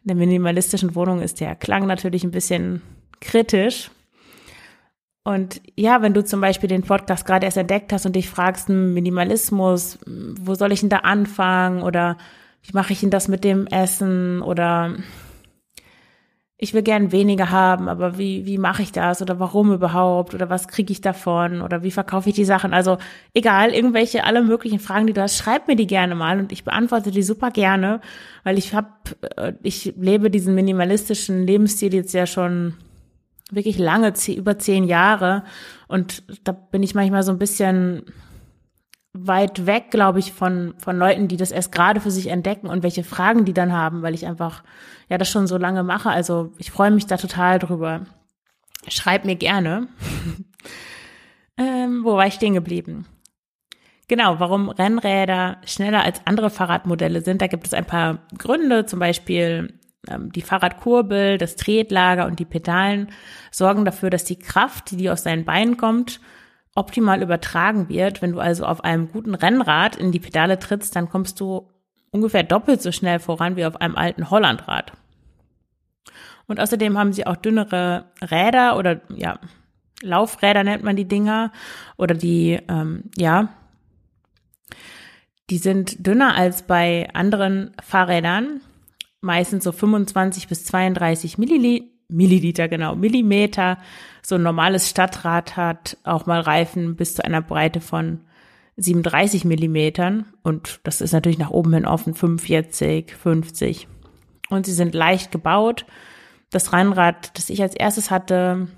In 0.03 0.09
der 0.09 0.17
minimalistischen 0.17 0.97
Wohnung 0.97 1.21
ist 1.21 1.41
der 1.41 1.55
Klang 1.55 1.87
natürlich 1.87 2.25
ein 2.25 2.33
bisschen 2.33 2.83
kritisch. 3.21 3.91
Und 5.23 5.63
ja, 5.77 6.03
wenn 6.03 6.15
du 6.15 6.25
zum 6.25 6.41
Beispiel 6.41 6.69
den 6.69 6.83
Podcast 6.83 7.25
gerade 7.25 7.47
erst 7.47 7.57
entdeckt 7.57 7.93
hast 7.93 8.07
und 8.07 8.17
dich 8.17 8.29
fragst, 8.29 8.69
hm, 8.69 8.93
Minimalismus, 8.93 9.99
wo 10.07 10.55
soll 10.55 10.73
ich 10.73 10.81
denn 10.81 10.91
da 10.91 10.99
anfangen? 10.99 11.83
Oder 11.83 12.19
wie 12.65 12.73
mache 12.73 12.93
ich 12.93 13.01
denn 13.01 13.11
das 13.11 13.29
mit 13.29 13.45
dem 13.45 13.67
Essen? 13.67 14.43
Oder 14.43 14.97
ich 16.57 16.73
will 16.73 16.83
gern 16.83 17.13
weniger 17.13 17.51
haben, 17.51 17.89
aber 17.89 18.17
wie, 18.17 18.47
wie 18.47 18.59
mache 18.59 18.83
ich 18.83 18.91
das? 18.91 19.21
Oder 19.21 19.39
warum 19.39 19.73
überhaupt? 19.73 20.35
Oder 20.35 20.49
was 20.49 20.67
kriege 20.67 20.93
ich 20.93 21.03
davon? 21.03 21.61
Oder 21.61 21.83
wie 21.83 21.91
verkaufe 21.91 22.31
ich 22.31 22.35
die 22.35 22.45
Sachen? 22.45 22.73
Also 22.73 22.97
egal, 23.35 23.71
irgendwelche, 23.73 24.25
alle 24.25 24.43
möglichen 24.43 24.79
Fragen, 24.79 25.07
die 25.07 25.13
du 25.13 25.21
hast, 25.21 25.37
schreib 25.37 25.69
mir 25.69 25.77
die 25.77 25.87
gerne 25.87 26.15
mal 26.15 26.39
und 26.39 26.53
ich 26.53 26.65
beantworte 26.65 27.11
die 27.11 27.23
super 27.23 27.51
gerne, 27.51 28.01
weil 28.45 28.57
ich 28.57 28.73
habe, 28.73 28.89
äh, 29.37 29.53
ich 29.63 29.95
lebe 29.99 30.31
diesen 30.31 30.55
minimalistischen 30.55 31.47
Lebensstil 31.47 31.93
jetzt 31.93 32.15
ja 32.15 32.27
schon 32.27 32.75
wirklich 33.51 33.79
lange, 33.79 34.15
über 34.29 34.59
zehn 34.59 34.85
Jahre. 34.85 35.45
Und 35.87 36.23
da 36.45 36.53
bin 36.53 36.83
ich 36.83 36.95
manchmal 36.95 37.25
so 37.25 37.33
ein 37.33 37.39
bisschen 37.39 38.05
weit 39.15 39.65
weg, 39.65 39.91
glaube 39.91 40.19
ich, 40.19 40.33
von, 40.33 40.75
von 40.79 40.99
Leuten, 40.99 41.29
die 41.29 41.37
das 41.37 41.53
erst 41.53 41.71
gerade 41.73 42.01
für 42.01 42.11
sich 42.11 42.27
entdecken 42.27 42.67
und 42.67 42.83
welche 42.83 43.05
Fragen 43.05 43.45
die 43.45 43.55
dann 43.55 43.73
haben, 43.73 44.03
weil 44.03 44.15
ich 44.15 44.27
einfach, 44.27 44.65
ja, 45.09 45.19
das 45.19 45.31
schon 45.31 45.47
so 45.47 45.57
lange 45.57 45.85
mache. 45.85 46.11
Also 46.11 46.53
ich 46.59 46.73
freue 46.73 46.91
mich 46.91 47.07
da 47.07 47.17
total 47.17 47.61
drüber. 47.61 48.03
Schreib 48.89 49.25
mir 49.25 49.37
gerne. 49.37 49.89
ähm, 51.57 52.03
wo 52.05 52.17
war 52.17 52.27
ich 52.27 52.35
stehen 52.35 52.55
geblieben? 52.55 53.07
Genau, 54.09 54.41
warum 54.41 54.69
Rennräder 54.69 55.59
schneller 55.65 56.03
als 56.03 56.21
andere 56.27 56.51
Fahrradmodelle 56.51 57.23
sind, 57.23 57.41
da 57.41 57.47
gibt 57.47 57.67
es 57.67 57.73
ein 57.73 57.87
paar 57.87 58.19
Gründe, 58.37 58.85
zum 58.85 58.99
Beispiel 58.99 59.79
ähm, 60.09 60.31
die 60.33 60.43
Fahrradkurbel, 60.43 61.39
das 61.39 61.57
Tretlager 61.57 62.27
und 62.27 62.39
die 62.39 62.45
Pedalen 62.45 63.11
sorgen 63.51 63.85
dafür, 63.85 64.11
dass 64.11 64.25
die 64.25 64.39
Kraft, 64.39 64.91
die 64.91 65.09
aus 65.09 65.23
deinen 65.23 65.45
Beinen 65.45 65.77
kommt, 65.77 66.21
optimal 66.75 67.23
übertragen 67.23 67.89
wird. 67.89 68.23
Wenn 68.23 68.33
du 68.33 68.41
also 68.41 68.65
auf 68.65 68.83
einem 68.83 69.11
guten 69.11 69.35
Rennrad 69.35 69.97
in 69.97 70.13
die 70.13 70.21
Pedale 70.21 70.59
trittst, 70.59 70.97
dann 70.97 71.09
kommst 71.09 71.41
du 71.41 71.69
ungefähr 72.11 72.43
doppelt 72.43 72.83
so 72.83 72.93
schnell 72.93 73.19
voran 73.19 73.57
wie 73.57 73.65
auf 73.65 73.81
einem 73.81 73.97
alten 73.97 74.31
Hollandrad. 74.31 74.93
Und 76.47 76.61
außerdem 76.61 76.99
haben 76.99 77.13
sie 77.13 77.27
auch 77.27 77.37
dünnere 77.37 78.13
Räder 78.21 78.77
oder 78.77 79.01
ja, 79.09 79.39
Laufräder 80.03 80.65
nennt 80.65 80.85
man 80.85 80.97
die 80.97 81.09
Dinger 81.09 81.53
oder 81.97 82.15
die, 82.15 82.61
ähm, 82.69 83.05
ja, 83.17 83.49
die 85.51 85.59
sind 85.59 86.07
dünner 86.07 86.35
als 86.37 86.63
bei 86.63 87.09
anderen 87.15 87.73
Fahrrädern 87.83 88.61
meistens 89.21 89.65
so 89.65 89.73
25 89.73 90.49
bis 90.49 90.65
32 90.67 91.39
Milliliter, 91.39 91.94
Milliliter, 92.15 92.69
genau, 92.69 92.95
Millimeter. 92.95 93.79
So 94.23 94.37
ein 94.37 94.43
normales 94.43 94.89
Stadtrad 94.89 95.57
hat 95.57 95.99
auch 96.05 96.27
mal 96.27 96.41
Reifen 96.41 96.97
bis 96.97 97.15
zu 97.15 97.25
einer 97.25 97.43
Breite 97.43 97.81
von 97.81 98.21
37 98.77 99.45
Millimetern. 99.45 100.27
Und 100.43 100.81
das 100.85 101.01
ist 101.01 101.13
natürlich 101.13 101.39
nach 101.39 101.51
oben 101.51 101.75
hin 101.75 101.87
offen, 101.87 102.15
45, 102.15 103.15
50. 103.15 103.89
Und 104.51 104.67
sie 104.67 104.73
sind 104.73 104.95
leicht 104.95 105.33
gebaut. 105.33 105.87
Das 106.51 106.73
Rennrad, 106.73 107.37
das 107.37 107.51
ich 107.51 107.63
als 107.63 107.75
erstes 107.75 108.11
hatte, 108.11 108.69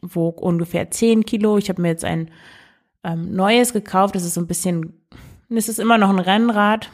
wog 0.00 0.40
ungefähr 0.40 0.90
10 0.90 1.24
Kilo. 1.24 1.58
Ich 1.58 1.68
habe 1.68 1.82
mir 1.82 1.88
jetzt 1.88 2.04
ein 2.04 2.30
ähm, 3.02 3.34
neues 3.34 3.72
gekauft. 3.72 4.14
Das 4.14 4.24
ist 4.24 4.34
so 4.34 4.40
ein 4.40 4.46
bisschen, 4.46 5.04
es 5.48 5.68
ist 5.68 5.78
immer 5.78 5.98
noch 5.98 6.10
ein 6.10 6.18
Rennrad. 6.18 6.90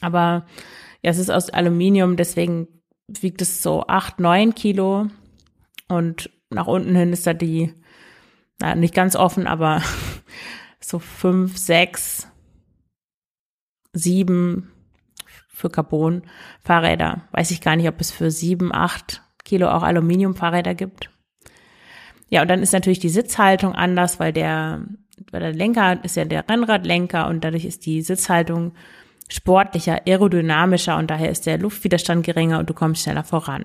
Aber 0.00 0.46
ja, 1.02 1.10
es 1.10 1.18
ist 1.18 1.30
aus 1.30 1.50
Aluminium, 1.50 2.16
deswegen 2.16 2.68
wiegt 3.08 3.42
es 3.42 3.62
so 3.62 3.86
acht, 3.86 4.20
neun 4.20 4.54
Kilo. 4.54 5.08
Und 5.88 6.30
nach 6.50 6.66
unten 6.66 6.94
hin 6.94 7.12
ist 7.12 7.26
da 7.26 7.34
die, 7.34 7.72
na, 8.60 8.74
nicht 8.74 8.94
ganz 8.94 9.16
offen, 9.16 9.46
aber 9.46 9.82
so 10.80 10.98
fünf, 10.98 11.56
sechs, 11.56 12.28
sieben 13.92 14.72
für 15.48 15.70
Carbon-Fahrräder. 15.70 17.28
Weiß 17.32 17.50
ich 17.50 17.60
gar 17.60 17.76
nicht, 17.76 17.88
ob 17.88 18.00
es 18.00 18.10
für 18.10 18.30
sieben, 18.30 18.74
acht 18.74 19.22
Kilo 19.44 19.68
auch 19.68 19.82
Aluminium-Fahrräder 19.82 20.74
gibt. 20.74 21.10
Ja, 22.28 22.42
und 22.42 22.48
dann 22.48 22.62
ist 22.62 22.72
natürlich 22.72 22.98
die 22.98 23.08
Sitzhaltung 23.08 23.74
anders, 23.74 24.18
weil 24.18 24.32
der, 24.32 24.84
weil 25.30 25.40
der 25.40 25.52
Lenker 25.52 26.04
ist 26.04 26.16
ja 26.16 26.24
der 26.24 26.48
Rennradlenker 26.48 27.28
und 27.28 27.44
dadurch 27.44 27.64
ist 27.64 27.86
die 27.86 28.02
Sitzhaltung 28.02 28.74
sportlicher, 29.28 30.02
aerodynamischer 30.06 30.96
und 30.96 31.10
daher 31.10 31.30
ist 31.30 31.46
der 31.46 31.58
Luftwiderstand 31.58 32.24
geringer 32.24 32.58
und 32.58 32.70
du 32.70 32.74
kommst 32.74 33.02
schneller 33.02 33.24
voran. 33.24 33.64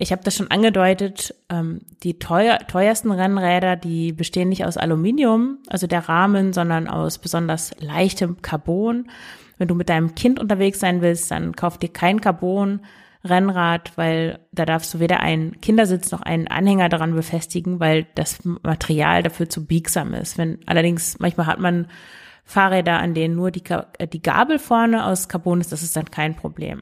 Ich 0.00 0.12
habe 0.12 0.22
das 0.22 0.36
schon 0.36 0.50
angedeutet, 0.50 1.34
ähm, 1.50 1.80
die 2.04 2.20
teuer, 2.20 2.58
teuersten 2.68 3.10
Rennräder, 3.10 3.74
die 3.74 4.12
bestehen 4.12 4.48
nicht 4.48 4.64
aus 4.64 4.76
Aluminium, 4.76 5.58
also 5.66 5.88
der 5.88 6.08
Rahmen, 6.08 6.52
sondern 6.52 6.86
aus 6.86 7.18
besonders 7.18 7.72
leichtem 7.80 8.40
Carbon. 8.40 9.10
Wenn 9.56 9.66
du 9.66 9.74
mit 9.74 9.88
deinem 9.88 10.14
Kind 10.14 10.38
unterwegs 10.38 10.78
sein 10.78 11.02
willst, 11.02 11.32
dann 11.32 11.56
kauf 11.56 11.78
dir 11.78 11.88
kein 11.88 12.20
Carbon. 12.20 12.80
Rennrad, 13.24 13.92
weil 13.96 14.38
da 14.52 14.64
darfst 14.64 14.94
du 14.94 15.00
weder 15.00 15.18
einen 15.18 15.60
Kindersitz 15.60 16.12
noch 16.12 16.22
einen 16.22 16.46
Anhänger 16.46 16.88
daran 16.88 17.14
befestigen, 17.14 17.80
weil 17.80 18.06
das 18.14 18.44
Material 18.44 19.24
dafür 19.24 19.48
zu 19.48 19.66
biegsam 19.66 20.14
ist. 20.14 20.38
Wenn 20.38 20.60
allerdings 20.66 21.18
manchmal 21.18 21.46
hat 21.46 21.58
man 21.58 21.88
Fahrräder, 22.48 22.98
an 22.98 23.12
denen 23.12 23.36
nur 23.36 23.50
die, 23.50 23.62
äh, 23.98 24.08
die 24.08 24.22
Gabel 24.22 24.58
vorne 24.58 25.04
aus 25.04 25.28
Carbon 25.28 25.60
ist, 25.60 25.70
das 25.70 25.82
ist 25.82 25.94
dann 25.94 26.10
kein 26.10 26.34
Problem. 26.34 26.80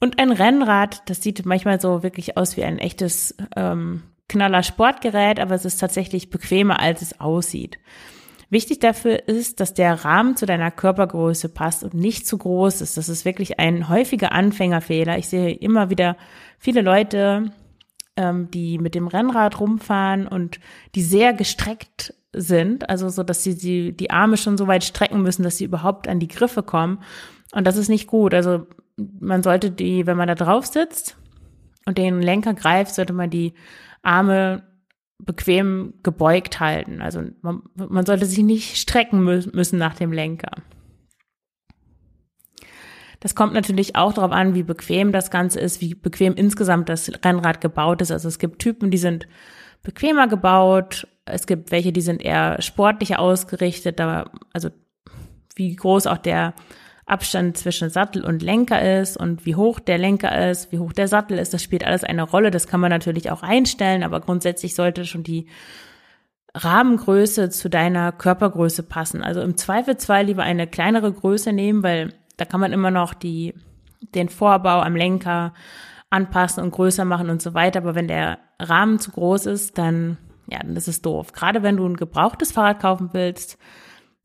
Und 0.00 0.18
ein 0.18 0.32
Rennrad, 0.32 1.08
das 1.08 1.22
sieht 1.22 1.46
manchmal 1.46 1.80
so 1.80 2.02
wirklich 2.02 2.36
aus 2.36 2.56
wie 2.56 2.64
ein 2.64 2.78
echtes 2.78 3.36
ähm, 3.54 4.02
knaller 4.28 4.64
Sportgerät, 4.64 5.38
aber 5.38 5.54
es 5.54 5.64
ist 5.64 5.78
tatsächlich 5.78 6.28
bequemer, 6.28 6.80
als 6.80 7.02
es 7.02 7.20
aussieht. 7.20 7.78
Wichtig 8.50 8.80
dafür 8.80 9.28
ist, 9.28 9.60
dass 9.60 9.74
der 9.74 10.04
Rahmen 10.04 10.36
zu 10.36 10.44
deiner 10.44 10.72
Körpergröße 10.72 11.48
passt 11.48 11.84
und 11.84 11.94
nicht 11.94 12.26
zu 12.26 12.36
groß 12.36 12.80
ist. 12.80 12.96
Das 12.96 13.08
ist 13.08 13.24
wirklich 13.24 13.60
ein 13.60 13.88
häufiger 13.88 14.32
Anfängerfehler. 14.32 15.18
Ich 15.18 15.28
sehe 15.28 15.52
immer 15.52 15.88
wieder 15.88 16.16
viele 16.58 16.82
Leute, 16.82 17.52
ähm, 18.16 18.50
die 18.50 18.78
mit 18.78 18.96
dem 18.96 19.06
Rennrad 19.06 19.60
rumfahren 19.60 20.26
und 20.26 20.58
die 20.96 21.02
sehr 21.02 21.32
gestreckt 21.32 22.12
sind, 22.34 22.88
also 22.88 23.08
so, 23.08 23.22
dass 23.22 23.42
sie 23.42 23.56
die, 23.56 23.96
die 23.96 24.10
Arme 24.10 24.36
schon 24.36 24.58
so 24.58 24.66
weit 24.66 24.84
strecken 24.84 25.22
müssen, 25.22 25.42
dass 25.42 25.58
sie 25.58 25.64
überhaupt 25.64 26.08
an 26.08 26.20
die 26.20 26.28
Griffe 26.28 26.62
kommen. 26.62 27.02
Und 27.52 27.66
das 27.66 27.76
ist 27.76 27.88
nicht 27.88 28.06
gut. 28.06 28.34
Also 28.34 28.66
man 28.96 29.42
sollte 29.42 29.70
die, 29.70 30.06
wenn 30.06 30.16
man 30.16 30.28
da 30.28 30.34
drauf 30.34 30.66
sitzt 30.66 31.16
und 31.86 31.98
den 31.98 32.20
Lenker 32.22 32.54
greift, 32.54 32.94
sollte 32.94 33.12
man 33.12 33.30
die 33.30 33.54
Arme 34.02 34.62
bequem 35.18 35.94
gebeugt 36.02 36.60
halten. 36.60 37.00
Also 37.00 37.22
man, 37.42 37.62
man 37.74 38.06
sollte 38.06 38.26
sich 38.26 38.42
nicht 38.42 38.76
strecken 38.76 39.22
müssen 39.22 39.78
nach 39.78 39.94
dem 39.94 40.12
Lenker. 40.12 40.50
Das 43.20 43.34
kommt 43.34 43.54
natürlich 43.54 43.96
auch 43.96 44.12
darauf 44.12 44.32
an, 44.32 44.54
wie 44.54 44.62
bequem 44.62 45.10
das 45.10 45.30
Ganze 45.30 45.58
ist, 45.58 45.80
wie 45.80 45.94
bequem 45.94 46.34
insgesamt 46.34 46.90
das 46.90 47.10
Rennrad 47.24 47.62
gebaut 47.62 48.02
ist. 48.02 48.10
Also 48.10 48.28
es 48.28 48.38
gibt 48.38 48.58
Typen, 48.58 48.90
die 48.90 48.98
sind 48.98 49.26
bequemer 49.82 50.28
gebaut. 50.28 51.06
Es 51.26 51.46
gibt 51.46 51.70
welche, 51.70 51.92
die 51.92 52.00
sind 52.00 52.22
eher 52.22 52.60
sportlicher 52.60 53.18
ausgerichtet. 53.18 53.98
Da, 53.98 54.30
also 54.52 54.70
wie 55.54 55.74
groß 55.74 56.06
auch 56.06 56.18
der 56.18 56.54
Abstand 57.06 57.56
zwischen 57.58 57.90
Sattel 57.90 58.24
und 58.24 58.42
Lenker 58.42 59.00
ist 59.00 59.16
und 59.16 59.44
wie 59.44 59.56
hoch 59.56 59.78
der 59.78 59.98
Lenker 59.98 60.50
ist, 60.50 60.72
wie 60.72 60.78
hoch 60.78 60.92
der 60.92 61.08
Sattel 61.08 61.38
ist. 61.38 61.52
Das 61.52 61.62
spielt 61.62 61.84
alles 61.84 62.02
eine 62.02 62.22
Rolle. 62.22 62.50
Das 62.50 62.66
kann 62.66 62.80
man 62.80 62.90
natürlich 62.90 63.30
auch 63.30 63.42
einstellen, 63.42 64.02
aber 64.02 64.20
grundsätzlich 64.20 64.74
sollte 64.74 65.04
schon 65.04 65.22
die 65.22 65.46
Rahmengröße 66.54 67.50
zu 67.50 67.68
deiner 67.68 68.12
Körpergröße 68.12 68.84
passen. 68.84 69.22
Also 69.22 69.42
im 69.42 69.56
Zweifelsfall 69.56 70.24
lieber 70.24 70.44
eine 70.44 70.66
kleinere 70.66 71.12
Größe 71.12 71.52
nehmen, 71.52 71.82
weil 71.82 72.14
da 72.36 72.44
kann 72.44 72.60
man 72.60 72.72
immer 72.72 72.90
noch 72.90 73.12
die, 73.12 73.54
den 74.14 74.28
Vorbau 74.28 74.80
am 74.80 74.96
Lenker 74.96 75.52
anpassen 76.10 76.62
und 76.62 76.70
größer 76.70 77.04
machen 77.04 77.28
und 77.28 77.42
so 77.42 77.54
weiter. 77.54 77.80
Aber 77.80 77.94
wenn 77.94 78.08
der 78.08 78.38
Rahmen 78.60 78.98
zu 78.98 79.10
groß 79.10 79.46
ist, 79.46 79.78
dann, 79.78 80.16
ja, 80.50 80.58
dann 80.58 80.76
ist 80.76 80.88
es 80.88 81.02
doof. 81.02 81.32
Gerade 81.32 81.62
wenn 81.62 81.76
du 81.76 81.86
ein 81.86 81.96
gebrauchtes 81.96 82.52
Fahrrad 82.52 82.80
kaufen 82.80 83.10
willst, 83.12 83.58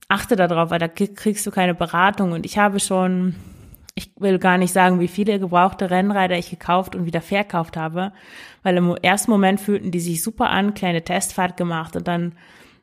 achte 0.08 0.36
darauf, 0.36 0.72
weil 0.72 0.80
da 0.80 0.88
kriegst 0.88 1.46
du 1.46 1.52
keine 1.52 1.76
Beratung. 1.76 2.32
Und 2.34 2.46
ich 2.46 2.58
habe 2.58 2.80
schon, 2.80 3.36
ich 3.96 4.12
will 4.18 4.40
gar 4.40 4.58
nicht 4.58 4.74
sagen, 4.74 5.00
wie 5.00 5.08
viele 5.08 5.40
gebrauchte 5.40 5.90
Rennräder 5.90 6.38
ich 6.38 6.50
gekauft 6.50 6.96
und 6.96 7.06
wieder 7.06 7.22
verkauft 7.22 7.78
habe, 7.78 8.12
weil 8.64 8.78
im 8.78 8.96
ersten 9.02 9.32
Moment 9.32 9.60
fühlten 9.62 9.92
die 9.92 10.00
sich 10.00 10.24
super 10.24 10.50
an, 10.50 10.74
kleine 10.74 11.04
Testfahrt 11.04 11.58
gemacht 11.58 11.96
und 11.96 12.08
dann 12.08 12.34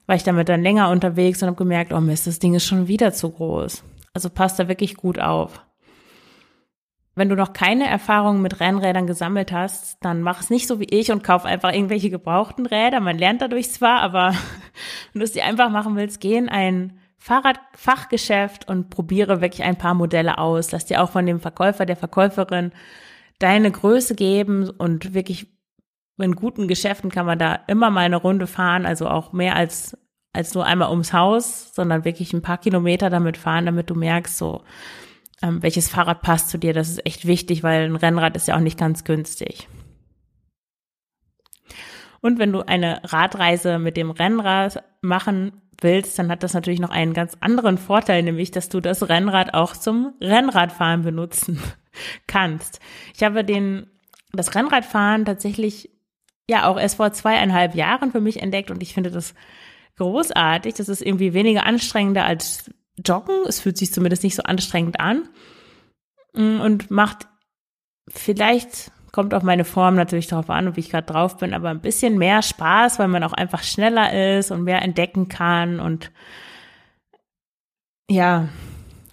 war 0.07 0.15
ich 0.15 0.23
damit 0.23 0.49
dann 0.49 0.63
länger 0.63 0.91
unterwegs 0.91 1.43
und 1.43 1.49
habe 1.49 1.57
gemerkt, 1.57 1.93
oh 1.93 2.01
Mist, 2.01 2.27
das 2.29 2.39
Ding 2.39 2.55
ist 2.55 2.65
schon 2.65 2.87
wieder 2.89 3.13
zu 3.13 3.31
groß. 3.31 3.83
Also 4.15 4.31
passt 4.31 4.59
da 4.59 4.69
wirklich 4.69 4.97
gut 4.97 5.19
auf. 5.19 5.61
Wenn 7.19 7.31
du 7.31 7.35
noch 7.35 7.55
keine 7.55 7.89
Erfahrung 7.89 8.43
mit 8.43 8.61
Rennrädern 8.61 9.07
gesammelt 9.07 9.51
hast, 9.51 10.05
dann 10.05 10.21
mach 10.21 10.41
es 10.41 10.51
nicht 10.51 10.69
so 10.69 10.81
wie 10.81 10.89
ich 10.91 11.11
und 11.11 11.25
kauf 11.25 11.47
einfach 11.47 11.73
irgendwelche 11.73 12.11
gebrauchten 12.11 12.67
Räder. 12.67 13.01
Man 13.01 13.17
lernt 13.17 13.41
dadurch 13.41 13.73
zwar, 13.73 14.01
aber 14.01 14.35
wenn 15.13 15.21
du 15.21 15.25
es 15.25 15.33
dir 15.33 15.47
einfach 15.47 15.71
machen 15.71 15.97
willst, 15.97 16.21
geh 16.21 16.37
in 16.37 16.51
ein 16.51 17.01
Fahrradfachgeschäft 17.17 18.69
und 18.69 18.91
probiere 18.91 19.41
wirklich 19.41 19.65
ein 19.65 19.79
paar 19.79 19.95
Modelle 19.95 20.37
aus. 20.37 20.73
Lass 20.73 20.85
dir 20.85 21.03
auch 21.03 21.11
von 21.11 21.25
dem 21.25 21.41
Verkäufer, 21.41 21.87
der 21.87 21.97
Verkäuferin 21.97 22.73
deine 23.39 23.71
Größe 23.71 24.15
geben 24.15 24.69
und 24.69 25.15
wirklich 25.15 25.47
in 26.19 26.37
guten 26.37 26.69
Geschäften 26.69 27.11
kann 27.11 27.25
man 27.25 27.39
da 27.39 27.61
immer 27.67 27.91
mal 27.91 28.05
eine 28.05 28.17
Runde 28.17 28.47
fahren, 28.47 28.85
also 28.85 29.09
auch 29.09 29.33
mehr 29.33 29.57
als, 29.57 29.97
als 30.35 30.55
nur 30.55 30.67
einmal 30.67 30.91
ums 30.91 31.15
Haus, 31.15 31.75
sondern 31.75 32.05
wirklich 32.05 32.35
ein 32.35 32.43
paar 32.43 32.59
Kilometer 32.59 33.09
damit 33.09 33.39
fahren, 33.39 33.65
damit 33.65 33.89
du 33.89 33.95
merkst, 33.95 34.37
so, 34.37 34.63
ähm, 35.43 35.63
welches 35.63 35.89
Fahrrad 35.89 36.23
passt 36.23 36.49
zu 36.49 36.59
dir. 36.59 36.73
Das 36.73 36.89
ist 36.89 37.05
echt 37.07 37.27
wichtig, 37.27 37.63
weil 37.63 37.85
ein 37.85 37.97
Rennrad 37.97 38.37
ist 38.37 38.49
ja 38.49 38.57
auch 38.57 38.61
nicht 38.61 38.79
ganz 38.79 39.05
günstig. 39.05 39.69
Und 42.21 42.39
wenn 42.39 42.53
du 42.53 42.67
eine 42.67 43.01
Radreise 43.05 43.79
mit 43.79 43.97
dem 43.97 44.11
Rennrad 44.11 44.83
machen 45.01 45.63
willst, 45.81 46.19
dann 46.19 46.31
hat 46.31 46.43
das 46.43 46.55
natürlich 46.55 46.81
noch 46.81 46.91
einen 46.91 47.13
ganz 47.13 47.37
anderen 47.41 47.79
Vorteil, 47.79 48.23
nämlich, 48.23 48.51
dass 48.51 48.69
du 48.69 48.81
das 48.81 49.09
Rennrad 49.09 49.55
auch 49.55 49.75
zum 49.75 50.15
Rennradfahren 50.21 51.03
benutzen 51.03 51.61
kannst. 52.27 52.81
Ich 53.15 53.23
habe 53.23 53.45
den, 53.45 53.87
das 54.33 54.55
Rennradfahren 54.55 55.25
tatsächlich 55.25 55.91
ja 56.49 56.67
auch 56.69 56.79
erst 56.79 56.97
vor 56.97 57.13
zweieinhalb 57.13 57.75
Jahren 57.75 58.13
für 58.13 58.21
mich 58.21 58.43
entdeckt 58.43 58.71
und 58.71 58.83
ich 58.83 58.95
finde 58.95 59.11
das 59.11 59.35
großartig. 59.97 60.75
Das 60.75 60.89
ist 60.89 61.03
irgendwie 61.03 61.35
weniger 61.35 61.67
anstrengender 61.67 62.25
als 62.25 62.71
Joggen. 63.05 63.45
Es 63.47 63.61
fühlt 63.61 63.79
sich 63.79 63.93
zumindest 63.93 64.23
nicht 64.23 64.37
so 64.37 64.43
anstrengend 64.43 65.01
an 65.01 65.29
mm, 66.35 66.61
und 66.61 66.91
macht 66.91 67.27
vielleicht 68.09 68.93
kommt 69.13 69.33
auf 69.33 69.43
meine 69.43 69.65
Form 69.65 69.95
natürlich 69.95 70.27
darauf 70.27 70.51
an, 70.51 70.77
wie 70.77 70.81
ich 70.81 70.91
gerade 70.91 71.07
drauf 71.07 71.39
bin, 71.39 71.55
aber 71.55 71.71
ein 71.71 71.81
bisschen 71.81 72.19
mehr 72.19 72.43
Spaß, 72.43 72.99
weil 72.99 73.09
man 73.09 73.25
auch 73.25 73.33
einfach 73.33 73.63
schneller 73.63 74.37
ist 74.37 74.51
und 74.51 74.65
mehr 74.65 74.83
entdecken 74.83 75.29
kann 75.29 75.81
und 75.81 76.11
ja, 78.11 78.49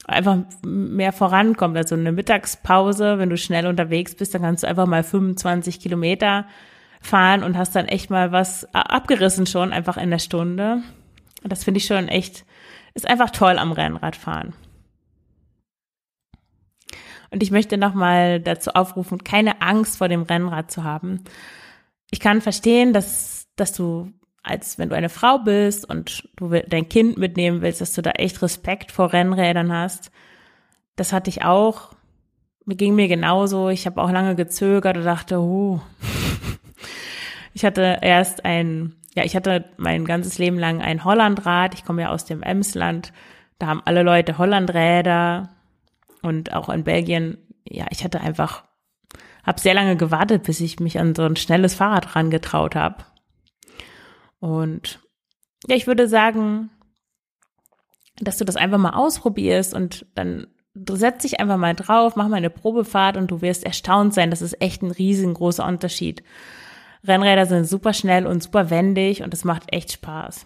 einfach 0.05 0.39
mehr 0.61 1.13
vorankommt. 1.13 1.77
Also 1.77 1.95
eine 1.95 2.11
Mittagspause, 2.11 3.17
wenn 3.17 3.29
du 3.29 3.37
schnell 3.37 3.65
unterwegs 3.65 4.15
bist, 4.15 4.33
dann 4.33 4.41
kannst 4.41 4.63
du 4.63 4.67
einfach 4.67 4.87
mal 4.87 5.03
25 5.03 5.79
Kilometer 5.79 6.47
fahren 7.01 7.43
und 7.43 7.57
hast 7.57 7.75
dann 7.75 7.87
echt 7.87 8.09
mal 8.09 8.31
was 8.31 8.67
abgerissen 8.73 9.45
schon, 9.45 9.73
einfach 9.73 9.97
in 9.97 10.09
der 10.09 10.19
Stunde. 10.19 10.83
Und 11.43 11.51
das 11.51 11.63
finde 11.63 11.79
ich 11.79 11.85
schon 11.85 12.07
echt, 12.07 12.45
ist 12.93 13.07
einfach 13.07 13.29
toll 13.29 13.57
am 13.57 13.71
Rennradfahren. 13.71 14.53
Und 17.31 17.41
ich 17.41 17.49
möchte 17.49 17.77
nochmal 17.77 18.39
dazu 18.39 18.71
aufrufen, 18.71 19.23
keine 19.23 19.61
Angst 19.61 19.97
vor 19.97 20.07
dem 20.07 20.21
Rennrad 20.21 20.69
zu 20.69 20.83
haben. 20.83 21.23
Ich 22.11 22.19
kann 22.19 22.41
verstehen, 22.41 22.93
dass, 22.93 23.47
dass 23.55 23.73
du 23.73 24.13
als 24.43 24.77
wenn 24.77 24.89
du 24.89 24.95
eine 24.95 25.09
Frau 25.09 25.39
bist 25.39 25.89
und 25.89 26.29
du 26.35 26.49
dein 26.49 26.89
Kind 26.89 27.17
mitnehmen 27.17 27.61
willst, 27.61 27.79
dass 27.79 27.93
du 27.93 28.01
da 28.01 28.11
echt 28.11 28.41
Respekt 28.41 28.91
vor 28.91 29.13
Rennrädern 29.13 29.71
hast. 29.71 30.11
Das 30.97 31.13
hatte 31.13 31.29
ich 31.29 31.43
auch. 31.43 31.93
Ging 32.67 32.93
mir 32.93 33.07
genauso. 33.07 33.69
Ich 33.69 33.85
habe 33.85 34.01
auch 34.01 34.11
lange 34.11 34.35
gezögert 34.35 34.97
und 34.97 35.05
dachte, 35.05 35.39
huh. 35.39 35.79
Ich 37.55 37.63
hatte 37.63 37.99
erst 38.01 38.45
ein, 38.45 38.95
ja, 39.15 39.23
ich 39.23 39.35
hatte 39.35 39.65
mein 39.77 40.05
ganzes 40.05 40.37
Leben 40.37 40.57
lang 40.57 40.81
ein 40.81 41.03
Hollandrad. 41.03 41.73
Ich 41.73 41.85
komme 41.85 42.03
ja 42.03 42.09
aus 42.09 42.25
dem 42.25 42.41
Emsland. 42.41 43.13
Da 43.59 43.67
haben 43.67 43.81
alle 43.85 44.03
Leute 44.03 44.37
Hollandräder 44.37 45.49
und 46.21 46.53
auch 46.53 46.69
in 46.69 46.83
Belgien, 46.83 47.37
ja, 47.67 47.85
ich 47.91 48.03
hatte 48.03 48.21
einfach, 48.21 48.63
habe 49.43 49.59
sehr 49.59 49.73
lange 49.73 49.97
gewartet, 49.97 50.43
bis 50.43 50.59
ich 50.59 50.79
mich 50.79 50.99
an 50.99 51.15
so 51.15 51.23
ein 51.23 51.35
schnelles 51.35 51.75
Fahrrad 51.75 52.15
rangetraut 52.15 52.75
habe. 52.75 53.03
Und 54.39 54.99
ja, 55.67 55.75
ich 55.75 55.87
würde 55.87 56.07
sagen, 56.07 56.71
dass 58.19 58.37
du 58.37 58.45
das 58.45 58.55
einfach 58.55 58.77
mal 58.77 58.93
ausprobierst 58.93 59.73
und 59.73 60.05
dann 60.15 60.47
du 60.75 60.95
setzt 60.95 61.23
dich 61.23 61.39
einfach 61.39 61.57
mal 61.57 61.75
drauf, 61.75 62.15
mach 62.15 62.27
mal 62.27 62.37
eine 62.37 62.49
Probefahrt 62.49 63.17
und 63.17 63.29
du 63.29 63.41
wirst 63.41 63.63
erstaunt 63.63 64.13
sein. 64.13 64.31
Das 64.31 64.41
ist 64.41 64.59
echt 64.61 64.81
ein 64.81 64.91
riesengroßer 64.91 65.65
Unterschied. 65.65 66.23
Rennräder 67.05 67.45
sind 67.45 67.65
super 67.65 67.93
schnell 67.93 68.25
und 68.25 68.41
super 68.41 68.69
wendig 68.69 69.23
und 69.23 69.33
es 69.33 69.43
macht 69.43 69.73
echt 69.73 69.91
Spaß. 69.91 70.45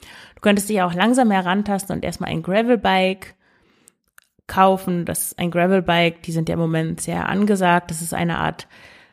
Du 0.00 0.40
könntest 0.40 0.68
dich 0.68 0.82
auch 0.82 0.94
langsam 0.94 1.30
herantasten 1.30 1.96
und 1.96 2.04
erstmal 2.04 2.30
ein 2.30 2.42
Gravelbike 2.42 3.34
kaufen. 4.46 5.04
Das 5.04 5.22
ist 5.22 5.38
ein 5.38 5.50
Gravelbike, 5.50 6.22
die 6.22 6.32
sind 6.32 6.48
ja 6.48 6.54
im 6.54 6.60
Moment 6.60 7.00
sehr 7.00 7.28
angesagt. 7.28 7.90
Das 7.90 8.02
ist 8.02 8.14
eine 8.14 8.38
Art 8.38 8.68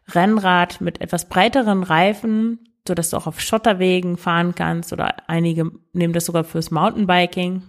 Rennrad 0.08 0.82
mit 0.82 1.02
etwas 1.02 1.30
breiteren 1.30 1.84
Reifen, 1.84 2.60
so 2.88 2.93
dass 2.93 3.12
du 3.12 3.17
auch 3.17 3.28
auf 3.28 3.39
Schotterwegen 3.39 4.17
fahren 4.17 4.56
kannst 4.56 4.93
oder 4.93 5.30
einige 5.30 5.71
nehmen 5.93 6.13
das 6.13 6.25
sogar 6.25 6.43
fürs 6.43 6.71
Mountainbiking. 6.71 7.63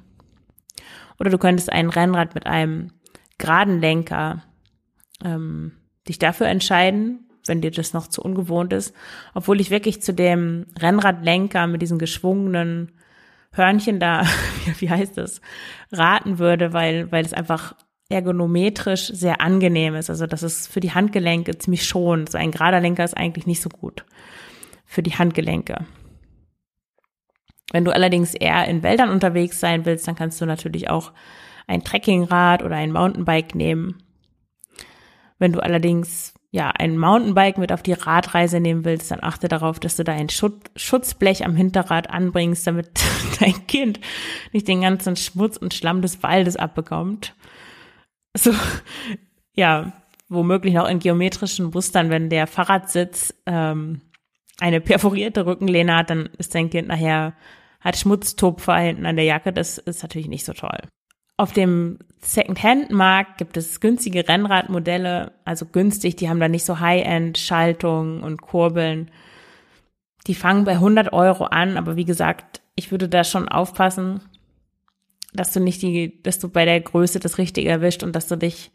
Oder 1.19 1.31
du 1.31 1.39
könntest 1.39 1.71
ein 1.71 1.91
Rennrad 1.91 2.35
mit 2.35 2.47
einem 2.47 2.93
geraden 3.37 3.81
Lenker 3.81 4.43
ähm, 5.23 5.73
dich 6.09 6.19
dafür 6.19 6.47
entscheiden, 6.47 7.30
wenn 7.51 7.61
dir 7.61 7.71
das 7.71 7.93
noch 7.93 8.07
zu 8.07 8.23
ungewohnt 8.23 8.73
ist. 8.73 8.95
Obwohl 9.35 9.61
ich 9.61 9.71
wirklich 9.71 10.01
zu 10.01 10.15
dem 10.15 10.67
Rennradlenker 10.79 11.67
mit 11.67 11.83
diesen 11.83 11.99
geschwungenen 11.99 12.93
Hörnchen 13.53 14.01
da, 14.01 14.25
wie 14.79 14.89
heißt 14.89 15.19
das, 15.19 15.43
raten 15.93 16.39
würde, 16.39 16.73
weil, 16.73 17.13
weil 17.13 17.25
es 17.25 17.35
einfach 17.35 17.75
ergonometrisch 18.09 19.09
sehr 19.09 19.41
angenehm 19.41 19.95
ist. 19.95 20.09
Also 20.09 20.27
das 20.27 20.43
ist 20.43 20.69
für 20.69 20.81
die 20.81 20.93
Handgelenke 20.93 21.59
ziemlich 21.59 21.85
schon. 21.85 22.27
So 22.27 22.39
ein 22.39 22.53
gerader 22.53 22.81
Lenker 22.81 23.05
ist 23.05 23.17
eigentlich 23.17 23.47
nicht 23.47 23.61
so 23.61 23.69
gut 23.69 24.05
für 24.87 25.03
die 25.03 25.17
Handgelenke. 25.17 25.87
Wenn 27.73 27.85
du 27.85 27.95
allerdings 27.95 28.35
eher 28.35 28.67
in 28.67 28.83
Wäldern 28.83 29.11
unterwegs 29.11 29.61
sein 29.61 29.85
willst, 29.85 30.09
dann 30.09 30.17
kannst 30.17 30.41
du 30.41 30.47
natürlich 30.47 30.91
auch 30.91 31.13
ein 31.69 31.85
Trekkingrad 31.85 32.65
oder 32.65 32.75
ein 32.77 32.93
Mountainbike 32.93 33.55
nehmen. 33.55 34.03
Wenn 35.39 35.53
du 35.53 35.61
allerdings 35.61 36.35
ja, 36.53 36.71
ein 36.71 36.99
Mountainbike 36.99 37.59
mit 37.59 37.73
auf 37.73 37.83
die 37.83 37.93
Radreise 37.93 38.59
nehmen 38.59 38.85
willst, 38.85 39.11
dann 39.11 39.23
achte 39.23 39.47
darauf, 39.47 39.79
dass 39.79 39.97
du 39.97 40.03
da 40.03 40.13
ein 40.13 40.29
Schutzblech 40.29 41.45
am 41.45 41.55
Hinterrad 41.55 42.11
anbringst, 42.11 42.67
damit 42.67 42.89
dein 43.41 43.67
Kind 43.69 44.01
nicht 44.53 44.67
den 44.67 44.81
ganzen 44.81 45.15
Schmutz 45.15 45.57
und 45.57 45.75
Schlamm 45.75 46.03
des 46.03 46.23
Waldes 46.23 46.57
abbekommt. 46.57 47.37
So, 48.37 48.53
ja, 49.55 49.93
womöglich 50.29 50.75
noch 50.75 50.89
in 50.89 50.99
geometrischen 50.99 51.71
Mustern, 51.71 52.11
wenn 52.11 52.31
der 52.31 52.49
Fahrradsitz 52.49 53.35
ähm, 53.47 54.01
eine 54.59 54.81
perforierte 54.81 55.47
Rückenlehne 55.47 55.97
hat, 55.97 56.11
dann 56.11 56.31
ist 56.39 56.55
dein 56.55 56.71
Kind 56.71 56.89
nachher, 56.89 57.35
hat 57.81 57.97
Schmutztupfer 57.97 58.77
hinten 58.77 59.07
an 59.07 59.17
der 59.17 59.25
Jacke, 59.25 59.53
das 59.53 59.79
ist 59.79 60.03
natürlich 60.03 60.29
nicht 60.29 60.45
so 60.45 60.53
toll. 60.53 60.81
Auf 61.37 61.53
dem 61.53 61.99
Second-Hand-Markt 62.23 63.39
gibt 63.39 63.57
es 63.57 63.81
günstige 63.81 64.29
Rennradmodelle, 64.29 65.33
also 65.45 65.65
günstig, 65.65 66.17
die 66.17 66.29
haben 66.29 66.41
da 66.41 66.49
nicht 66.49 66.67
so 66.67 66.79
High-End-Schaltungen 66.79 68.23
und 68.23 68.43
Kurbeln. 68.43 69.11
Die 70.27 70.35
fangen 70.35 70.65
bei 70.65 70.73
100 70.73 71.13
Euro 71.13 71.45
an, 71.45 71.79
aber 71.79 71.97
wie 71.97 72.05
gesagt, 72.05 72.61
ich 72.75 72.91
würde 72.91 73.09
da 73.09 73.25
schon 73.25 73.49
aufpassen, 73.49 74.21
dass 75.33 75.53
du 75.53 75.61
nicht 75.61 75.81
die, 75.81 76.23
dass 76.23 76.39
du 76.39 76.49
bei 76.49 76.65
der 76.65 76.81
Größe 76.81 77.21
das 77.21 77.39
Richtige 77.39 77.71
erwischt 77.71 78.03
und 78.03 78.15
dass 78.15 78.29
du 78.29 78.37
dich 78.37 78.71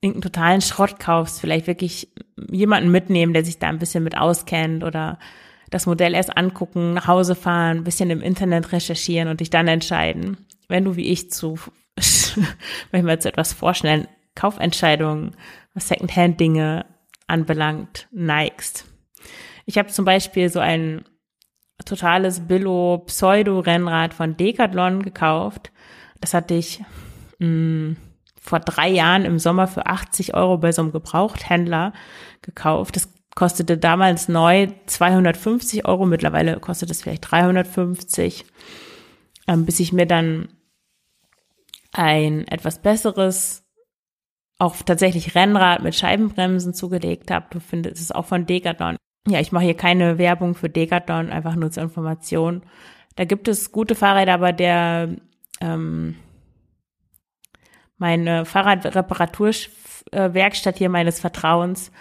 irgendeinen 0.00 0.32
totalen 0.32 0.60
Schrott 0.60 1.00
kaufst, 1.00 1.40
vielleicht 1.40 1.66
wirklich 1.66 2.12
jemanden 2.50 2.90
mitnehmen, 2.90 3.32
der 3.32 3.44
sich 3.44 3.58
da 3.58 3.68
ein 3.68 3.78
bisschen 3.78 4.04
mit 4.04 4.16
auskennt 4.16 4.84
oder 4.84 5.18
das 5.70 5.86
Modell 5.86 6.14
erst 6.14 6.36
angucken, 6.36 6.94
nach 6.94 7.06
Hause 7.08 7.34
fahren, 7.34 7.78
ein 7.78 7.84
bisschen 7.84 8.10
im 8.10 8.22
Internet 8.22 8.72
recherchieren 8.72 9.28
und 9.28 9.40
dich 9.40 9.50
dann 9.50 9.68
entscheiden 9.68 10.36
wenn 10.70 10.84
du 10.84 10.96
wie 10.96 11.08
ich 11.10 11.30
zu, 11.30 11.58
manchmal 12.92 13.18
zu 13.20 13.28
etwas 13.28 13.52
vorschnellen 13.52 14.08
Kaufentscheidungen, 14.34 15.36
was 15.74 15.88
Secondhand-Dinge 15.88 16.86
anbelangt, 17.26 18.08
neigst. 18.10 18.86
Ich 19.66 19.78
habe 19.78 19.88
zum 19.88 20.04
Beispiel 20.04 20.48
so 20.48 20.60
ein 20.60 21.04
totales 21.84 22.40
Billo-Pseudo-Rennrad 22.40 24.14
von 24.14 24.36
Decathlon 24.36 25.02
gekauft. 25.02 25.72
Das 26.20 26.34
hatte 26.34 26.54
ich 26.54 26.82
mh, 27.38 27.46
mm, 27.46 27.96
vor 28.40 28.60
drei 28.60 28.88
Jahren 28.88 29.24
im 29.24 29.38
Sommer 29.38 29.66
für 29.66 29.86
80 29.86 30.34
Euro 30.34 30.58
bei 30.58 30.72
so 30.72 30.82
einem 30.82 30.92
Gebrauchthändler 30.92 31.92
gekauft. 32.42 32.96
Das 32.96 33.08
kostete 33.34 33.78
damals 33.78 34.28
neu 34.28 34.68
250 34.86 35.86
Euro, 35.86 36.06
mittlerweile 36.06 36.58
kostet 36.58 36.90
es 36.90 37.02
vielleicht 37.02 37.30
350, 37.30 38.44
ähm, 39.46 39.66
bis 39.66 39.78
ich 39.80 39.92
mir 39.92 40.06
dann 40.06 40.48
ein 41.92 42.46
etwas 42.48 42.80
besseres, 42.80 43.64
auch 44.58 44.76
tatsächlich 44.84 45.34
Rennrad 45.34 45.82
mit 45.82 45.94
Scheibenbremsen 45.94 46.74
zugelegt 46.74 47.30
habe. 47.30 47.46
Du 47.50 47.60
findest 47.60 48.00
es 48.00 48.12
auch 48.12 48.26
von 48.26 48.46
Decathlon. 48.46 48.96
Ja, 49.26 49.40
ich 49.40 49.52
mache 49.52 49.64
hier 49.64 49.76
keine 49.76 50.18
Werbung 50.18 50.54
für 50.54 50.68
Decathlon, 50.68 51.30
einfach 51.30 51.56
nur 51.56 51.70
zur 51.70 51.82
Information. 51.82 52.62
Da 53.16 53.24
gibt 53.24 53.48
es 53.48 53.72
gute 53.72 53.94
Fahrräder, 53.94 54.34
aber 54.34 54.52
der 54.52 55.16
ähm, 55.60 56.16
meine 58.00 58.44
Fahrradreparaturwerkstatt 58.46 60.78
hier 60.78 60.88
meines 60.88 61.20
Vertrauens 61.20 61.92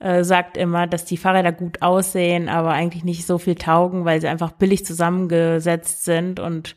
äh, 0.00 0.24
sagt 0.24 0.56
immer, 0.56 0.88
dass 0.88 1.04
die 1.04 1.16
Fahrräder 1.16 1.52
gut 1.52 1.82
aussehen, 1.82 2.48
aber 2.48 2.72
eigentlich 2.72 3.04
nicht 3.04 3.24
so 3.26 3.38
viel 3.38 3.54
taugen, 3.54 4.04
weil 4.04 4.20
sie 4.20 4.26
einfach 4.28 4.50
billig 4.52 4.84
zusammengesetzt 4.84 6.04
sind 6.04 6.40
und 6.40 6.74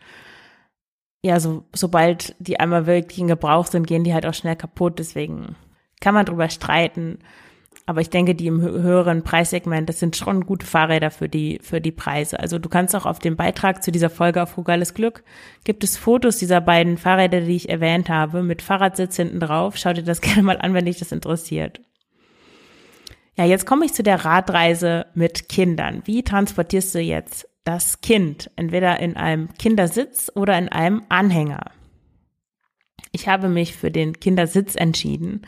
ja, 1.22 1.40
so, 1.40 1.66
sobald 1.74 2.36
die 2.40 2.60
einmal 2.60 2.86
wirklich 2.86 3.20
in 3.20 3.28
Gebrauch 3.28 3.68
sind, 3.68 3.88
gehen 3.88 4.04
die 4.04 4.14
halt 4.14 4.26
auch 4.26 4.34
schnell 4.34 4.56
kaputt. 4.56 5.00
Deswegen 5.00 5.56
kann 6.00 6.14
man 6.14 6.26
drüber 6.26 6.50
streiten. 6.50 7.20
Aber 7.86 8.02
ich 8.02 8.12
denke, 8.12 8.36
die 8.36 8.46
im 8.46 8.62
höheren 8.62 9.24
Preissegment, 9.24 9.90
das 9.90 10.00
sind 10.00 10.16
schon 10.16 10.46
gute 10.46 10.66
Fahrräder 10.66 11.10
für 11.10 11.28
die, 11.28 11.60
für 11.64 11.82
die 11.82 11.92
Preise. 11.92 12.40
Also 12.40 12.60
du 12.60 12.70
kannst 12.70 12.96
auch 12.96 13.08
auf 13.08 13.18
dem 13.18 13.36
Beitrag 13.36 13.84
zu 13.84 13.92
dieser 13.92 14.12
Folge 14.12 14.44
auf 14.44 14.52
Frugales 14.52 14.94
Glück, 14.94 15.24
gibt 15.64 15.84
es 15.84 15.98
Fotos 15.98 16.38
dieser 16.38 16.62
beiden 16.62 16.98
Fahrräder, 16.98 17.42
die 17.42 17.56
ich 17.56 17.68
erwähnt 17.68 18.08
habe, 18.08 18.44
mit 18.44 18.62
Fahrradsitz 18.62 19.16
hinten 19.16 19.40
drauf. 19.40 19.76
Schau 19.76 19.94
dir 19.94 20.04
das 20.04 20.22
gerne 20.22 20.44
mal 20.44 20.60
an, 20.60 20.76
wenn 20.76 20.86
dich 20.86 21.00
das 21.00 21.12
interessiert. 21.12 21.82
Ja, 23.36 23.46
jetzt 23.46 23.66
komme 23.66 23.86
ich 23.86 23.94
zu 23.94 24.04
der 24.04 24.24
Radreise 24.24 25.08
mit 25.16 25.50
Kindern. 25.50 26.04
Wie 26.06 26.24
transportierst 26.24 26.94
du 26.94 27.00
jetzt 27.00 27.49
das 27.64 28.02
Kind? 28.02 28.52
Entweder 28.56 29.00
in 29.00 29.18
einem 29.18 29.54
Kindersitz 29.54 30.32
oder 30.36 30.58
in 30.58 30.70
einem 30.70 31.04
Anhänger. 31.10 31.72
Ich 33.12 33.28
habe 33.28 33.50
mich 33.50 33.76
für 33.76 33.92
den 33.92 34.20
Kindersitz 34.20 34.76
entschieden, 34.76 35.46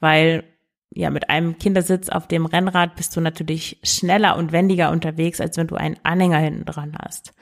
weil 0.00 0.44
ja, 0.96 1.10
mit 1.10 1.28
einem 1.28 1.58
Kindersitz 1.58 2.08
auf 2.08 2.26
dem 2.26 2.46
Rennrad 2.46 2.96
bist 2.96 3.14
du 3.16 3.20
natürlich 3.20 3.78
schneller 3.82 4.36
und 4.36 4.52
wendiger 4.52 4.90
unterwegs, 4.90 5.40
als 5.40 5.56
wenn 5.58 5.66
du 5.66 5.74
einen 5.74 5.98
Anhänger 6.04 6.38
hinten 6.38 6.64
dran 6.64 6.96
hast. 6.98 7.34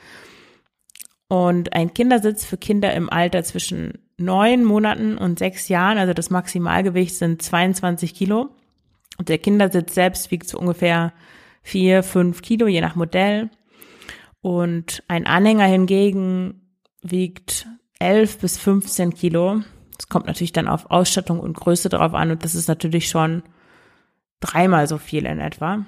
Und 1.29 1.72
ein 1.72 1.94
Kindersitz 1.94 2.44
für 2.44 2.57
Kinder 2.57 2.92
im 2.94 3.09
Alter 3.11 3.44
zwischen 3.44 3.98
neun 4.18 4.64
Monaten 4.64 5.16
und 5.16 5.38
sechs 5.38 5.68
Jahren, 5.68 5.98
also 5.98 6.12
das 6.12 6.31
Maximalgewicht 6.31 7.14
sind 7.14 7.42
22 7.42 8.14
Kilo. 8.14 8.50
Und 9.18 9.29
der 9.29 9.38
Kindersitz 9.38 9.94
selbst 9.94 10.31
wiegt 10.31 10.48
so 10.48 10.59
ungefähr 10.59 11.12
vier, 11.62 12.03
fünf 12.03 12.42
Kilo, 12.42 12.66
je 12.66 12.81
nach 12.81 12.96
Modell. 12.96 13.50
Und 14.45 15.03
ein 15.09 15.27
Anhänger 15.27 15.65
hingegen 15.65 16.61
wiegt 17.01 17.67
elf 17.99 18.37
bis 18.41 18.59
15 18.59 19.15
Kilo. 19.15 19.63
Es 19.99 20.11
kommt 20.11 20.27
natürlich 20.27 20.53
dann 20.53 20.69
auf 20.69 20.91
Ausstattung 20.91 21.41
und 21.41 21.57
Größe 21.57 21.89
drauf 21.89 22.13
an 22.13 22.31
und 22.31 22.45
das 22.45 22.55
ist 22.55 22.69
natürlich 22.69 23.09
schon 23.09 23.43
dreimal 24.41 24.87
so 24.87 24.99
viel 24.99 25.25
in 25.25 25.41
etwa. 25.41 25.87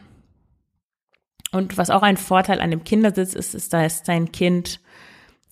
Und 1.52 1.76
was 1.76 1.90
auch 1.90 2.00
ein 2.00 2.16
Vorteil 2.16 2.62
an 2.62 2.70
dem 2.70 2.82
Kindersitz 2.82 3.34
ist, 3.34 3.54
ist, 3.54 3.74
dass 3.74 4.04
dein 4.04 4.32
Kind 4.32 4.80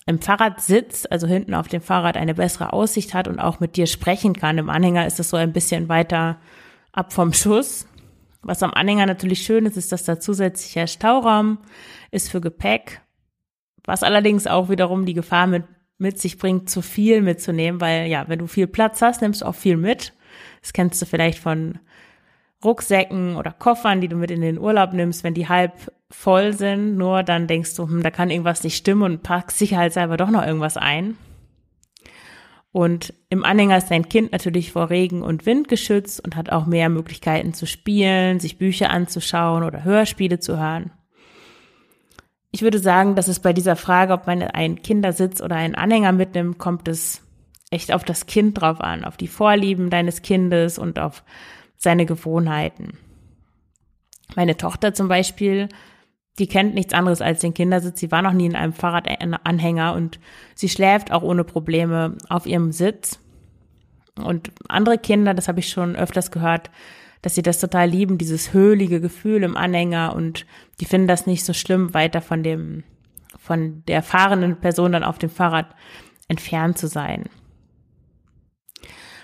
im 0.07 0.19
Fahrrad 0.23 0.63
sitzt, 0.63 1.13
also 1.13 1.27
hinten 1.27 1.53
auf 1.53 1.69
dem 1.69 1.83
Fahrrad 1.83 2.17
eine 2.17 2.33
bessere 2.33 2.73
Aussicht 2.73 3.13
hat 3.13 3.29
und 3.29 3.39
auch 3.39 3.61
mit 3.61 3.77
dir 3.77 3.87
sprechen 3.87 4.33
kann. 4.33 4.57
Im 4.57 4.71
Anhänger 4.71 5.07
ist 5.07 5.21
es 5.21 5.29
so 5.29 5.37
ein 5.37 5.53
bisschen 5.53 5.91
weiter 5.91 6.39
ab 6.93 7.13
vom 7.13 7.35
Schuss. 7.35 7.87
Was 8.45 8.63
am 8.63 8.73
Anhänger 8.73 9.07
natürlich 9.07 9.43
schön 9.43 9.67
ist, 9.67 9.77
ist, 9.77 9.93
dass 9.93 10.05
da 10.05 10.21
zusätzlicher 10.21 10.87
Stauraum 10.87 11.59
ist 12.11 12.31
für 12.31 12.41
Gepäck, 12.41 13.01
was 13.85 14.03
allerdings 14.03 14.47
auch 14.47 14.69
wiederum 14.69 15.07
die 15.07 15.15
Gefahr 15.15 15.47
mit 15.47 15.65
mit 15.99 16.21
sich 16.21 16.39
bringt, 16.39 16.69
zu 16.69 16.83
viel 16.83 17.23
mitzunehmen, 17.23 17.81
weil 17.81 18.09
ja, 18.09 18.25
wenn 18.29 18.41
du 18.41 18.47
viel 18.47 18.67
Platz 18.67 19.01
hast, 19.01 19.23
nimmst 19.23 19.43
du 19.43 19.47
auch 19.47 19.55
viel 19.55 19.77
mit. 19.77 20.13
Das 20.61 20.73
kennst 20.73 21.01
du 21.01 21.07
vielleicht 21.07 21.39
von 21.39 21.79
Rucksäcken 22.65 23.37
oder 23.37 23.53
Koffern, 23.53 24.01
die 24.01 24.09
du 24.09 24.17
mit 24.17 24.31
in 24.31 24.41
den 24.41 24.59
Urlaub 24.59 24.93
nimmst, 24.93 25.23
wenn 25.23 25.35
die 25.35 25.49
halb 25.49 25.73
voll 26.11 26.53
sind, 26.53 26.97
nur 26.97 27.23
dann 27.23 27.47
denkst 27.47 27.75
du, 27.77 27.85
hm, 27.85 28.03
da 28.03 28.11
kann 28.11 28.31
irgendwas 28.31 28.65
nicht 28.65 28.77
stimmen 28.77 29.03
und 29.03 29.23
packst 29.23 29.59
sicherheitshalber 29.59 30.17
doch 30.17 30.31
noch 30.31 30.47
irgendwas 30.47 30.77
ein. 30.77 31.17
Und 32.75 33.15
im 33.29 33.45
Anhänger 33.45 33.77
ist 33.77 33.93
dein 33.93 34.09
Kind 34.09 34.33
natürlich 34.33 34.73
vor 34.73 34.91
Regen 34.91 35.23
und 35.23 35.47
Wind 35.47 35.69
geschützt 35.69 36.21
und 36.25 36.35
hat 36.35 36.51
auch 36.51 36.67
mehr 36.67 36.89
Möglichkeiten 36.89 37.55
zu 37.55 37.69
spielen, 37.69 38.41
sich 38.41 38.59
Bücher 38.59 38.91
anzuschauen 38.91 39.63
oder 39.63 39.85
Hörspiele 39.85 40.41
zu 40.41 40.59
hören. 40.59 40.91
Ich 42.51 42.63
würde 42.63 42.81
sagen, 42.81 43.15
dass 43.15 43.29
es 43.29 43.39
bei 43.39 43.53
dieser 43.53 43.77
Frage, 43.77 44.13
ob 44.13 44.27
man 44.27 44.43
einen 44.43 44.83
Kindersitz 44.83 45.41
oder 45.41 45.55
einen 45.55 45.77
Anhänger 45.77 46.11
mitnimmt, 46.11 46.59
kommt 46.59 46.89
es 46.89 47.23
echt 47.71 47.93
auf 47.93 48.03
das 48.03 48.27
Kind 48.27 48.61
drauf 48.61 48.81
an, 48.81 49.05
auf 49.05 49.17
die 49.17 49.29
Vorlieben 49.29 49.89
deines 49.89 50.23
Kindes 50.23 50.77
und 50.77 50.99
auf 50.99 51.23
seine 51.77 52.07
Gewohnheiten. 52.07 52.99
Meine 54.35 54.57
Tochter 54.57 54.95
zum 54.95 55.07
Beispiel, 55.07 55.69
die 56.39 56.49
kennt 56.49 56.75
nichts 56.75 56.95
anderes 56.95 57.21
als 57.21 57.41
den 57.41 57.55
Kindersitz. 57.55 58.01
Sie 58.01 58.11
war 58.11 58.23
noch 58.23 58.33
nie 58.33 58.47
in 58.47 58.57
einem 58.57 58.73
Fahrradanhänger 58.73 59.95
und 59.95 60.19
sie 60.55 60.69
schläft 60.69 61.13
auch 61.13 61.23
ohne 61.23 61.45
Probleme 61.45 62.17
auf 62.29 62.47
ihrem 62.47 62.73
Sitz. 62.73 63.21
Und 64.17 64.51
andere 64.69 64.99
Kinder, 64.99 65.35
das 65.35 65.49
habe 65.49 65.61
ich 65.61 65.69
schon 65.69 65.97
öfters 65.97 66.31
gehört, 66.31 66.71
dass 67.23 67.35
sie 67.35 67.43
das 67.43 67.59
total 67.59 67.89
lieben, 67.89 68.19
dieses 68.19 68.53
höhlige 68.53 69.01
Gefühl 69.01 69.45
im 69.45 69.57
Anhänger 69.57 70.15
und 70.15 70.45
die 70.81 70.85
finden 70.85 71.09
das 71.09 71.27
nicht 71.27 71.45
so 71.45 71.53
schlimm, 71.53 71.95
weiter 71.95 72.21
von 72.21 72.43
dem, 72.43 72.85
von 73.39 73.83
der 73.87 74.03
fahrenden 74.03 74.57
Person 74.61 74.93
dann 74.93 75.05
auf 75.05 75.19
dem 75.19 75.31
Fahrrad 75.31 75.75
entfernt 76.29 76.79
zu 76.79 76.87
sein. 76.87 77.25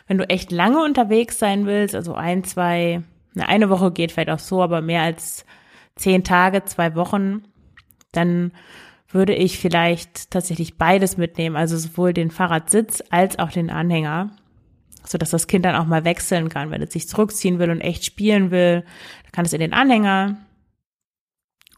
Wenn 0.07 0.19
du 0.19 0.29
echt 0.29 0.51
lange 0.51 0.83
unterwegs 0.83 1.39
sein 1.39 1.67
willst, 1.67 1.95
also 1.95 2.15
ein, 2.15 2.43
zwei, 2.45 3.03
eine 3.37 3.69
Woche 3.69 3.93
geht 3.93 4.13
vielleicht 4.13 4.31
auch 4.31 4.39
so, 4.39 4.63
aber 4.63 4.81
mehr 4.81 5.03
als 5.03 5.45
zehn 6.01 6.25
Tage, 6.25 6.65
zwei 6.65 6.95
Wochen, 6.95 7.45
dann 8.13 8.53
würde 9.09 9.35
ich 9.35 9.59
vielleicht 9.59 10.31
tatsächlich 10.31 10.77
beides 10.77 11.17
mitnehmen, 11.17 11.57
also 11.57 11.77
sowohl 11.77 12.13
den 12.13 12.31
Fahrradsitz 12.31 13.03
als 13.11 13.39
auch 13.39 13.51
den 13.51 13.71
Anhänger 13.71 14.31
so 15.07 15.19
dass 15.19 15.31
das 15.31 15.47
Kind 15.47 15.65
dann 15.65 15.77
auch 15.77 15.87
mal 15.87 16.05
wechseln 16.05 16.49
kann, 16.49 16.71
wenn 16.71 16.83
es 16.83 16.93
sich 16.93 17.09
zurückziehen 17.09 17.59
will 17.59 17.71
und 17.71 17.81
echt 17.81 18.05
spielen 18.05 18.51
will, 18.51 18.85
dann 19.25 19.33
kann 19.33 19.45
es 19.45 19.53
in 19.53 19.61
den 19.61 19.73
Anhänger. 19.73 20.37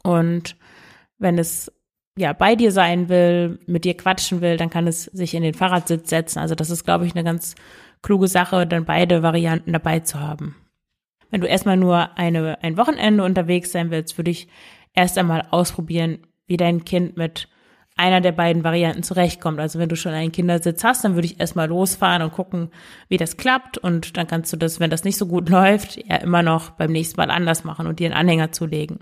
Und 0.02 0.56
wenn 1.18 1.38
es 1.38 1.72
ja 2.18 2.32
bei 2.32 2.56
dir 2.56 2.72
sein 2.72 3.08
will, 3.08 3.58
mit 3.66 3.84
dir 3.84 3.96
quatschen 3.96 4.40
will, 4.40 4.56
dann 4.56 4.70
kann 4.70 4.86
es 4.86 5.04
sich 5.04 5.34
in 5.34 5.42
den 5.42 5.54
Fahrradsitz 5.54 6.10
setzen. 6.10 6.40
Also 6.40 6.54
das 6.54 6.70
ist, 6.70 6.84
glaube 6.84 7.06
ich, 7.06 7.14
eine 7.14 7.24
ganz 7.24 7.54
kluge 8.02 8.28
Sache, 8.28 8.66
dann 8.66 8.84
beide 8.84 9.22
Varianten 9.22 9.72
dabei 9.72 10.00
zu 10.00 10.20
haben. 10.20 10.56
Wenn 11.32 11.40
du 11.40 11.48
erstmal 11.48 11.78
nur 11.78 12.18
eine, 12.18 12.62
ein 12.62 12.76
Wochenende 12.76 13.24
unterwegs 13.24 13.72
sein 13.72 13.90
willst, 13.90 14.18
würde 14.18 14.30
ich 14.30 14.48
erst 14.92 15.16
einmal 15.16 15.46
ausprobieren, 15.50 16.18
wie 16.46 16.58
dein 16.58 16.84
Kind 16.84 17.16
mit 17.16 17.48
einer 17.96 18.20
der 18.20 18.32
beiden 18.32 18.64
Varianten 18.64 19.02
zurechtkommt. 19.02 19.58
Also 19.58 19.78
wenn 19.78 19.88
du 19.88 19.96
schon 19.96 20.12
einen 20.12 20.30
Kindersitz 20.30 20.84
hast, 20.84 21.04
dann 21.04 21.14
würde 21.14 21.24
ich 21.24 21.40
erstmal 21.40 21.68
losfahren 21.68 22.20
und 22.20 22.32
gucken, 22.32 22.70
wie 23.08 23.16
das 23.16 23.38
klappt. 23.38 23.78
Und 23.78 24.18
dann 24.18 24.26
kannst 24.26 24.52
du 24.52 24.58
das, 24.58 24.78
wenn 24.78 24.90
das 24.90 25.04
nicht 25.04 25.16
so 25.16 25.26
gut 25.26 25.48
läuft, 25.48 25.96
ja 26.06 26.16
immer 26.16 26.42
noch 26.42 26.70
beim 26.70 26.92
nächsten 26.92 27.16
Mal 27.16 27.30
anders 27.30 27.64
machen 27.64 27.86
und 27.86 27.98
dir 27.98 28.08
einen 28.08 28.20
Anhänger 28.20 28.52
zulegen 28.52 29.00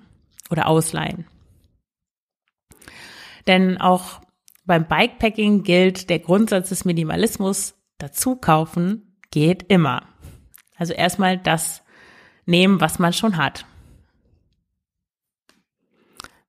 oder 0.51 0.69
ausleihen. 0.69 1.27
Denn 3.49 3.81
auch 3.81 4.21
beim 4.67 4.87
Bikepacking 4.87 5.65
gilt 5.65 6.09
der 6.11 6.21
Grundsatz 6.21 6.69
des 6.69 6.85
Minimalismus, 6.85 7.75
dazu 7.99 8.37
kaufen 8.37 9.17
geht 9.33 9.65
immer. 9.65 10.05
Also 10.77 10.93
erstmal 10.93 11.37
das 11.37 11.83
nehmen, 12.51 12.81
was 12.81 12.99
man 12.99 13.13
schon 13.13 13.37
hat. 13.37 13.65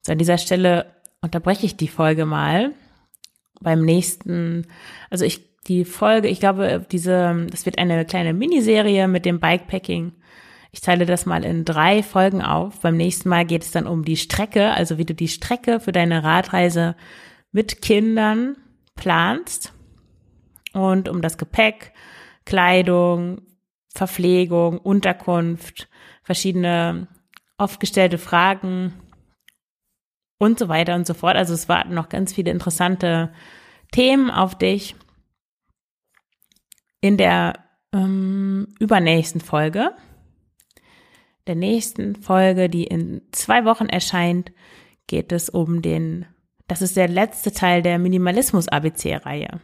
So, 0.01 0.11
an 0.11 0.17
dieser 0.17 0.37
Stelle 0.37 0.87
unterbreche 1.21 1.65
ich 1.65 1.77
die 1.77 1.87
Folge 1.87 2.25
mal. 2.25 2.73
Beim 3.61 3.85
nächsten, 3.85 4.67
also 5.11 5.23
ich, 5.23 5.41
die 5.67 5.85
Folge, 5.85 6.27
ich 6.27 6.39
glaube, 6.39 6.85
diese, 6.91 7.45
das 7.49 7.65
wird 7.65 7.77
eine 7.77 8.03
kleine 8.05 8.33
Miniserie 8.33 9.07
mit 9.07 9.25
dem 9.25 9.39
Bikepacking. 9.39 10.13
Ich 10.71 10.81
teile 10.81 11.05
das 11.05 11.25
mal 11.25 11.43
in 11.43 11.65
drei 11.65 12.01
Folgen 12.01 12.41
auf. 12.41 12.79
Beim 12.79 12.97
nächsten 12.97 13.29
Mal 13.29 13.45
geht 13.45 13.61
es 13.61 13.71
dann 13.71 13.85
um 13.85 14.03
die 14.03 14.17
Strecke, 14.17 14.71
also 14.71 14.97
wie 14.97 15.05
du 15.05 15.13
die 15.13 15.27
Strecke 15.27 15.79
für 15.79 15.91
deine 15.91 16.23
Radreise 16.23 16.95
mit 17.51 17.81
Kindern 17.81 18.57
planst. 18.95 19.73
und 20.73 21.09
um 21.09 21.21
das 21.21 21.37
Gepäck, 21.37 21.91
Kleidung, 22.45 23.41
Verpflegung, 23.93 24.77
Unterkunft, 24.77 25.89
verschiedene 26.23 27.07
oft 27.57 27.79
gestellte 27.79 28.17
Fragen 28.17 28.93
und 30.37 30.57
so 30.57 30.69
weiter 30.69 30.95
und 30.95 31.05
so 31.05 31.13
fort. 31.13 31.35
Also 31.35 31.53
es 31.53 31.69
warten 31.69 31.93
noch 31.93 32.09
ganz 32.09 32.33
viele 32.33 32.51
interessante 32.51 33.31
Themen 33.91 34.31
auf 34.31 34.57
dich 34.57 34.95
in 37.01 37.17
der 37.17 37.53
ähm, 37.93 38.73
übernächsten 38.79 39.41
Folge. 39.41 39.91
Der 41.47 41.55
nächsten 41.55 42.15
Folge, 42.15 42.69
die 42.69 42.85
in 42.85 43.21
zwei 43.31 43.65
Wochen 43.65 43.87
erscheint, 43.87 44.51
geht 45.07 45.31
es 45.31 45.49
um 45.49 45.81
den, 45.81 46.25
das 46.67 46.81
ist 46.81 46.95
der 46.95 47.07
letzte 47.07 47.51
Teil 47.51 47.81
der 47.81 47.99
Minimalismus-ABC-Reihe. 47.99 49.59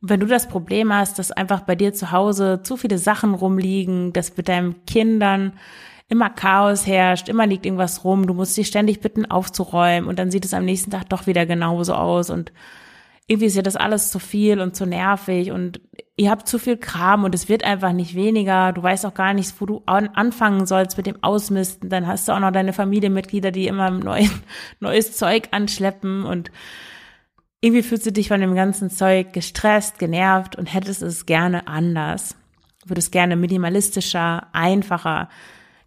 Wenn 0.00 0.20
du 0.20 0.26
das 0.26 0.48
Problem 0.48 0.92
hast, 0.94 1.18
dass 1.18 1.32
einfach 1.32 1.60
bei 1.60 1.74
dir 1.74 1.92
zu 1.92 2.10
Hause 2.10 2.60
zu 2.62 2.76
viele 2.76 2.98
Sachen 2.98 3.34
rumliegen, 3.34 4.12
dass 4.12 4.36
mit 4.36 4.48
deinen 4.48 4.84
Kindern 4.86 5.52
immer 6.08 6.30
Chaos 6.30 6.86
herrscht, 6.86 7.28
immer 7.28 7.46
liegt 7.46 7.66
irgendwas 7.66 8.02
rum, 8.02 8.26
du 8.26 8.34
musst 8.34 8.54
sie 8.54 8.64
ständig 8.64 9.00
bitten 9.00 9.26
aufzuräumen 9.26 10.08
und 10.08 10.18
dann 10.18 10.30
sieht 10.30 10.44
es 10.44 10.54
am 10.54 10.64
nächsten 10.64 10.90
Tag 10.90 11.08
doch 11.08 11.26
wieder 11.26 11.46
genauso 11.46 11.94
aus 11.94 12.30
und 12.30 12.52
irgendwie 13.30 13.46
ist 13.46 13.54
ja 13.54 13.62
das 13.62 13.76
alles 13.76 14.10
zu 14.10 14.18
viel 14.18 14.60
und 14.60 14.74
zu 14.74 14.86
nervig 14.86 15.52
und 15.52 15.80
ihr 16.16 16.32
habt 16.32 16.48
zu 16.48 16.58
viel 16.58 16.76
Kram 16.76 17.22
und 17.22 17.32
es 17.32 17.48
wird 17.48 17.62
einfach 17.62 17.92
nicht 17.92 18.16
weniger. 18.16 18.72
Du 18.72 18.82
weißt 18.82 19.06
auch 19.06 19.14
gar 19.14 19.34
nicht, 19.34 19.60
wo 19.60 19.66
du 19.66 19.82
anfangen 19.86 20.66
sollst 20.66 20.96
mit 20.96 21.06
dem 21.06 21.22
Ausmisten. 21.22 21.88
Dann 21.90 22.08
hast 22.08 22.26
du 22.26 22.32
auch 22.32 22.40
noch 22.40 22.50
deine 22.50 22.72
Familienmitglieder, 22.72 23.52
die 23.52 23.68
immer 23.68 23.88
neu, 23.90 24.26
neues 24.80 25.16
Zeug 25.16 25.46
anschleppen 25.52 26.24
und 26.24 26.50
irgendwie 27.60 27.82
fühlst 27.82 28.06
du 28.06 28.12
dich 28.12 28.28
von 28.28 28.40
dem 28.40 28.54
ganzen 28.54 28.90
Zeug 28.90 29.32
gestresst, 29.32 29.98
genervt 29.98 30.56
und 30.56 30.66
hättest 30.66 31.02
es 31.02 31.26
gerne 31.26 31.66
anders. 31.66 32.36
Würdest 32.86 33.12
gerne 33.12 33.36
minimalistischer, 33.36 34.46
einfacher 34.52 35.28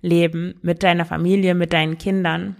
leben 0.01 0.55
mit 0.61 0.83
deiner 0.83 1.05
Familie, 1.05 1.55
mit 1.55 1.73
deinen 1.73 1.97
Kindern. 1.97 2.57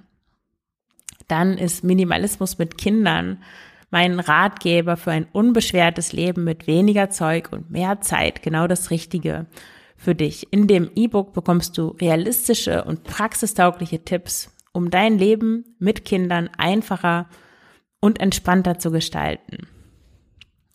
Dann 1.28 1.58
ist 1.58 1.84
Minimalismus 1.84 2.58
mit 2.58 2.78
Kindern 2.78 3.44
mein 3.92 4.20
Ratgeber 4.20 4.98
für 4.98 5.12
ein 5.12 5.28
unbeschwertes 5.32 6.14
Leben 6.14 6.44
mit 6.44 6.66
weniger 6.66 7.12
Zeug 7.12 7.50
und 7.52 7.70
mehr 7.70 8.02
Zeit 8.02 8.42
genau 8.42 8.66
das 8.66 8.90
Richtige 8.90 9.46
für 9.96 10.16
dich. 10.16 10.52
In 10.52 10.66
dem 10.66 10.90
E-Book 10.96 11.34
bekommst 11.34 11.78
du 11.78 11.90
realistische 11.90 12.84
und 12.86 13.04
praxistaugliche 13.04 14.04
Tipps, 14.04 14.52
um 14.72 14.90
dein 14.90 15.20
Leben 15.20 15.76
mit 15.78 16.06
Kindern 16.06 16.50
einfacher 16.58 17.28
und 18.04 18.20
entspannter 18.20 18.78
zu 18.78 18.92
gestalten. 18.92 19.68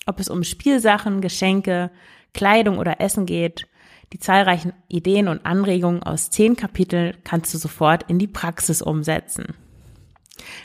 Ob 0.07 0.19
es 0.19 0.29
um 0.29 0.43
Spielsachen, 0.43 1.21
Geschenke, 1.21 1.91
Kleidung 2.33 2.79
oder 2.79 3.01
Essen 3.01 3.27
geht, 3.27 3.67
die 4.13 4.19
zahlreichen 4.19 4.73
Ideen 4.89 5.29
und 5.29 5.45
Anregungen 5.45 6.03
aus 6.03 6.31
zehn 6.31 6.57
Kapiteln 6.57 7.17
kannst 7.25 7.53
du 7.53 7.59
sofort 7.59 8.09
in 8.09 8.19
die 8.19 8.27
Praxis 8.27 8.81
umsetzen 8.81 9.55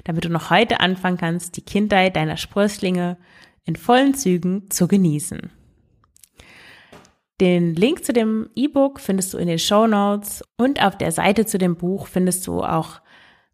damit 0.04 0.26
du 0.26 0.30
noch 0.30 0.50
heute 0.50 0.80
anfangen 0.80 1.18
kannst, 1.18 1.58
die 1.58 1.62
Kindheit 1.62 2.16
deiner 2.16 2.38
Sprösslinge 2.38 3.18
in 3.66 3.76
vollen 3.76 4.14
Zügen 4.14 4.70
zu 4.70 4.88
genießen. 4.88 5.52
Den 7.42 7.76
Link 7.76 8.06
zu 8.06 8.14
dem 8.14 8.50
E-Book 8.56 9.00
findest 9.00 9.34
du 9.34 9.38
in 9.38 9.48
den 9.48 9.60
Show 9.60 9.88
Notes 9.88 10.44
und 10.58 10.82
auf 10.84 10.98
der 10.98 11.12
Seite 11.12 11.46
zu 11.46 11.58
dem 11.58 11.76
Buch 11.76 12.08
findest 12.08 12.46
du 12.48 12.62
auch 12.62 13.02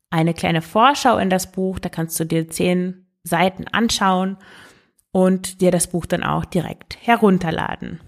eine 0.10 0.34
kleine 0.34 0.62
Vorschau 0.62 1.18
in 1.18 1.30
das 1.30 1.52
Buch. 1.52 1.80
Da 1.80 1.90
kannst 1.90 2.20
du 2.20 2.26
dir 2.26 2.50
zehn 2.50 3.06
Seiten 3.24 3.68
anschauen 3.68 4.38
und 5.12 5.62
dir 5.62 5.72
das 5.72 5.88
Buch 5.88 6.06
dann 6.06 6.24
auch 6.24 6.46
direkt 6.46 6.98
herunterladen. 7.02 8.00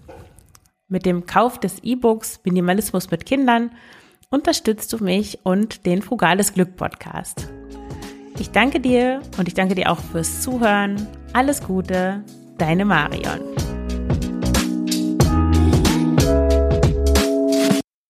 Mit 0.88 1.06
dem 1.06 1.26
Kauf 1.26 1.58
des 1.58 1.78
E-Books 1.82 2.40
Minimalismus 2.44 3.10
mit 3.10 3.24
Kindern 3.24 3.70
unterstützt 4.30 4.92
du 4.92 5.02
mich 5.02 5.40
und 5.44 5.86
den 5.86 6.02
Frugales 6.02 6.54
Glück 6.54 6.76
Podcast. 6.76 7.48
Ich 8.38 8.50
danke 8.50 8.80
dir 8.80 9.20
und 9.38 9.48
ich 9.48 9.54
danke 9.54 9.74
dir 9.74 9.90
auch 9.90 10.00
fürs 10.00 10.42
Zuhören. 10.42 11.06
Alles 11.32 11.62
Gute, 11.62 12.24
deine 12.58 12.84
Marion. 12.84 13.71